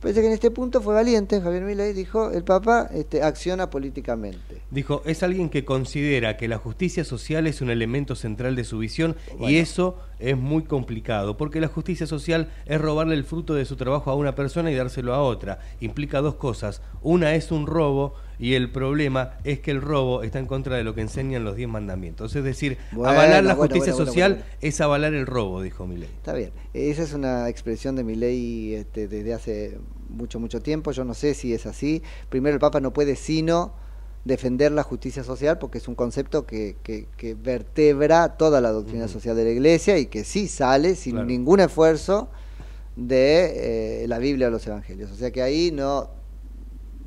[0.00, 4.60] Parece que en este punto fue valiente, Javier Milei dijo, el Papa este, acciona políticamente.
[4.70, 8.78] Dijo, es alguien que considera que la justicia social es un elemento central de su
[8.78, 13.64] visión y eso es muy complicado, porque la justicia social es robarle el fruto de
[13.64, 15.60] su trabajo a una persona y dárselo a otra.
[15.80, 16.82] Implica dos cosas.
[17.00, 20.84] Una es un robo y el problema es que el robo está en contra de
[20.84, 22.36] lo que enseñan los diez mandamientos.
[22.36, 26.08] Es decir, Bueno, avalar la justicia bueno, bueno, social es avalar el robo, dijo Milei.
[26.08, 26.50] Está bien.
[26.74, 29.78] Esa es una expresión de mi ley este, desde hace
[30.08, 30.92] mucho, mucho tiempo.
[30.92, 32.02] Yo no sé si es así.
[32.28, 33.72] Primero, el Papa no puede sino
[34.24, 39.06] defender la justicia social porque es un concepto que, que, que vertebra toda la doctrina
[39.06, 41.26] social de la Iglesia y que sí sale sin Claro.
[41.28, 42.28] ningún esfuerzo
[42.96, 45.10] de eh, la Biblia o los Evangelios.
[45.12, 46.10] O sea que ahí no,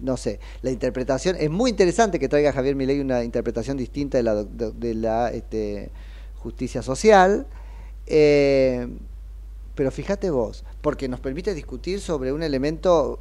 [0.02, 4.94] no sé, la interpretación, es muy interesante que traiga Javier Milei una interpretación distinta de
[4.96, 5.92] la, este,
[6.36, 7.48] justicia social,
[8.08, 8.88] eh,
[9.76, 13.20] pero fíjate vos, porque nos permite discutir sobre un elemento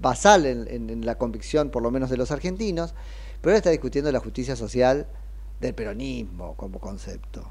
[0.00, 2.94] basal en la convicción, por lo menos de los argentinos,
[3.40, 5.06] pero ahora está discutiendo la justicia social
[5.60, 7.48] del peronismo como concepto,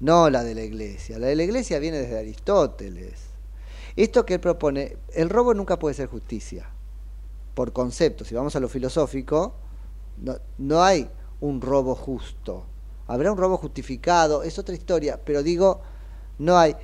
[0.00, 1.18] no la de la iglesia.
[1.18, 3.20] La de la iglesia viene desde Aristóteles.
[3.94, 6.68] Esto que él propone, el robo nunca puede ser justicia
[7.56, 9.54] por concepto, si vamos a lo filosófico,
[10.18, 11.08] no, no hay
[11.40, 12.66] un robo justo.
[13.06, 15.80] Habrá un robo justificado, es otra historia, pero digo,
[16.38, 16.76] no hay.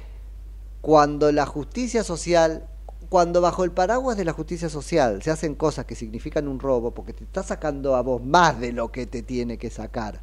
[0.81, 2.66] Cuando la justicia social,
[3.11, 6.93] cuando bajo el paraguas de la justicia social se hacen cosas que significan un robo,
[6.93, 10.23] porque te está sacando a vos más de lo que te tiene que sacar,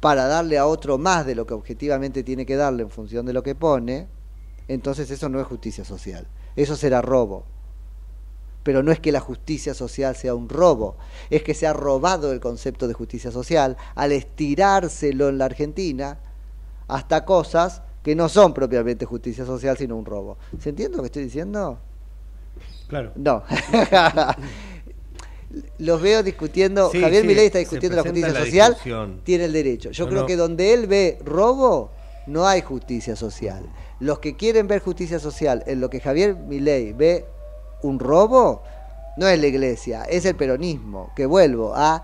[0.00, 3.34] para darle a otro más de lo que objetivamente tiene que darle en función de
[3.34, 4.08] lo que pone,
[4.68, 6.26] entonces eso no es justicia social,
[6.56, 7.51] eso será robo
[8.62, 10.96] pero no es que la justicia social sea un robo,
[11.30, 16.18] es que se ha robado el concepto de justicia social al estirárselo en la Argentina
[16.88, 20.36] hasta cosas que no son propiamente justicia social, sino un robo.
[20.60, 21.78] ¿Se entiende lo que estoy diciendo?
[22.88, 23.12] Claro.
[23.16, 23.42] No.
[25.78, 29.20] Los veo discutiendo, Sí, Javier sí, Milei está discutiendo la justicia la social, discusión.
[29.22, 29.90] tiene el derecho.
[29.90, 30.26] Yo No, creo no.
[30.26, 31.90] que donde él ve robo,
[32.26, 33.64] no hay justicia social.
[34.00, 37.26] Los que quieren ver justicia social en lo que Javier Milei ve
[37.82, 38.62] un robo,
[39.16, 42.02] no es la iglesia, es el peronismo, que vuelvo, ha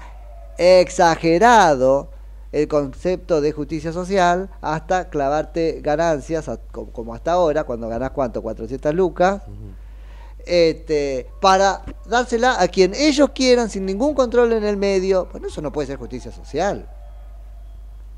[0.59, 2.11] exagerado
[2.53, 8.95] el concepto de justicia social hasta clavarte ganancias, como hasta ahora, cuando ganás cuánto, 400
[8.95, 9.43] lucas,
[10.47, 15.29] este, para dársela a quien ellos quieran sin ningún control en el medio.
[15.31, 16.89] Bueno, eso no puede ser justicia social.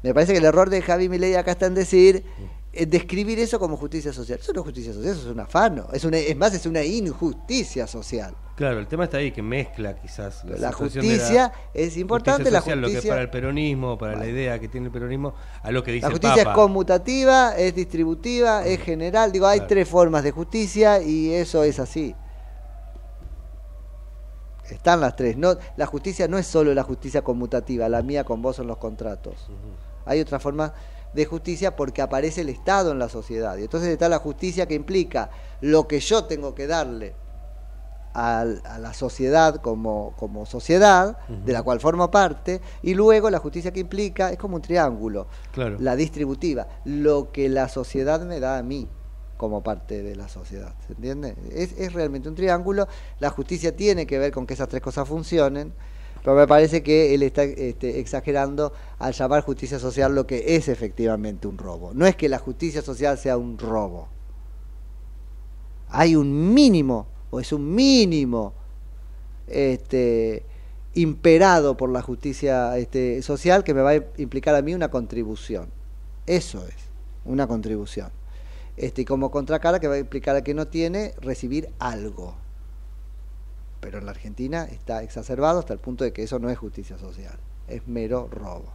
[0.02, 2.24] Me parece que el error de Javi Milei acá está en decir,
[2.72, 4.38] describir eso como justicia social.
[4.40, 5.88] Eso no es justicia social, eso es un afano.
[5.92, 8.34] Es, una, es más, es una injusticia social.
[8.54, 12.60] Claro, el tema está ahí que mezcla quizás La de justicia es importante, justicia la
[12.60, 15.34] social, lo que es justicia- para el peronismo, para la idea que tiene el peronismo,
[15.62, 16.54] a lo que dice La el justicia es Papa.
[16.56, 19.32] conmutativa, es distributiva, es general.
[19.32, 22.14] Digo, hay tres formas de justicia y eso es así.
[24.70, 25.36] Están las tres.
[25.36, 28.76] No, la justicia no es solo la justicia conmutativa, la mía con vos en los
[28.76, 29.48] contratos.
[30.06, 30.72] Hay otra forma
[31.12, 33.56] de justicia porque aparece el Estado en la sociedad.
[33.56, 35.30] Y entonces está la justicia que implica
[35.60, 37.14] lo que yo tengo que darle
[38.14, 43.72] a, la sociedad como, como sociedad, de la cual formo parte, y luego la justicia
[43.72, 45.76] que implica es como un triángulo, Claro.
[45.78, 48.88] la distributiva, lo que la sociedad me da a mí
[49.36, 51.34] como parte de la sociedad, ¿se entiende?
[51.54, 52.88] Es, es realmente un triángulo,
[53.20, 55.72] la justicia tiene que ver con que esas tres cosas funcionen,
[56.22, 60.68] pero me parece que él está este, exagerando al llamar justicia social lo que es
[60.68, 61.92] efectivamente un robo.
[61.94, 64.08] No es que la justicia social sea un robo.
[65.88, 68.52] Hay un mínimo, o es un mínimo,
[69.48, 70.44] este,
[70.94, 75.70] imperado por la justicia este, social que me va a implicar a mí una contribución.
[76.26, 76.74] Eso es,
[77.24, 78.10] una contribución.
[78.76, 82.34] Este, y como contracara que va a implicar a que no tiene recibir algo.
[83.80, 86.98] Pero en la Argentina está exacerbado hasta el punto de que eso no es justicia
[86.98, 88.72] social, es mero robo.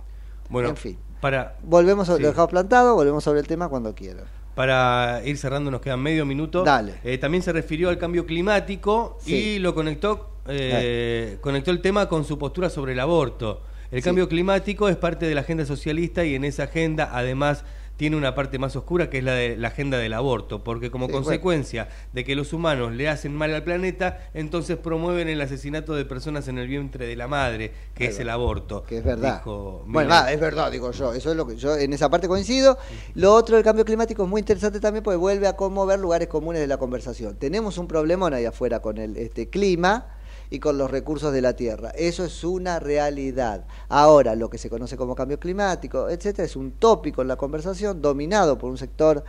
[0.49, 0.97] Bueno, en fin.
[1.21, 2.13] para, Volvemos, Sí.
[2.19, 4.25] lo dejamos plantado, volvemos sobre el tema cuando quieran.
[4.55, 6.63] para ir cerrando, nos queda medio minuto.
[6.63, 6.95] Dale.
[7.03, 9.35] Eh, también se refirió al cambio climático Sí.
[9.35, 13.61] y lo conectó, eh, conectó el tema con su postura sobre el aborto.
[13.91, 14.05] El Sí.
[14.05, 17.65] cambio climático es parte de la agenda socialista y en esa agenda, además,
[17.97, 21.07] tiene una parte más oscura que es la de la agenda del aborto, porque como
[21.07, 25.95] Sí, consecuencia de que los humanos le hacen mal al planeta, entonces promueven el asesinato
[25.95, 28.83] de personas en el vientre de la madre, que es el aborto.
[28.83, 29.37] Que es verdad.
[29.37, 31.13] dijo Bueno, va, es verdad, digo yo.
[31.13, 32.77] Eso es lo que yo en esa parte coincido.
[33.13, 36.61] Lo otro del cambio climático es muy interesante también porque vuelve a conmover lugares comunes
[36.61, 37.35] de la conversación.
[37.35, 40.14] Tenemos un problemón ahí afuera con el este, clima
[40.49, 41.91] y con los recursos de la tierra.
[41.91, 43.65] Eso es una realidad.
[43.89, 48.01] Ahora, lo que se conoce como cambio climático, etcétera, es un tópico en la conversación
[48.01, 49.23] dominado por un sector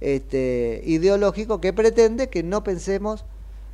[0.00, 3.24] este, ideológico que pretende que no pensemos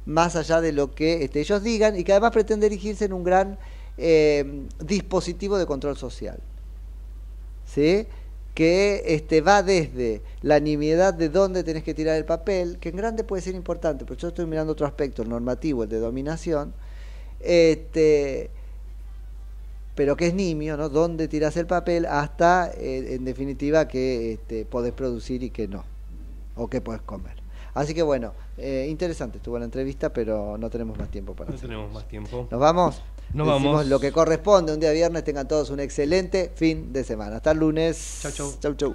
[0.05, 3.25] más allá de lo que este, ellos digan y que además pretende erigirse en un
[3.25, 3.59] gran
[3.99, 6.39] eh, dispositivo de control social.
[7.65, 8.07] ¿Sí?
[8.55, 12.97] que este, va desde la nimiedad de dónde tenés que tirar el papel, que en
[12.97, 16.75] grande puede ser importante, pero yo estoy mirando otro aspecto, el normativo, el de dominación,
[17.43, 18.51] este,
[19.95, 20.89] pero que es nimio, ¿no?
[20.89, 25.85] Dónde tirás el papel hasta, eh, en definitiva, que este, podés producir y que no,
[26.57, 27.43] o que podés comer.
[27.75, 31.57] Así que bueno, eh, interesante estuvo la entrevista, pero no tenemos más tiempo para No
[31.57, 31.69] hacer.
[31.69, 32.47] tenemos más tiempo.
[32.51, 33.03] ¿Nos vamos?
[33.33, 33.87] Nos Decimos vamos.
[33.87, 34.75] lo que corresponde.
[34.75, 37.37] Un día viernes tengan todos un excelente fin de semana.
[37.37, 38.19] Hasta el lunes.
[38.23, 38.53] Chau, chau.
[38.61, 38.95] Chau, chau.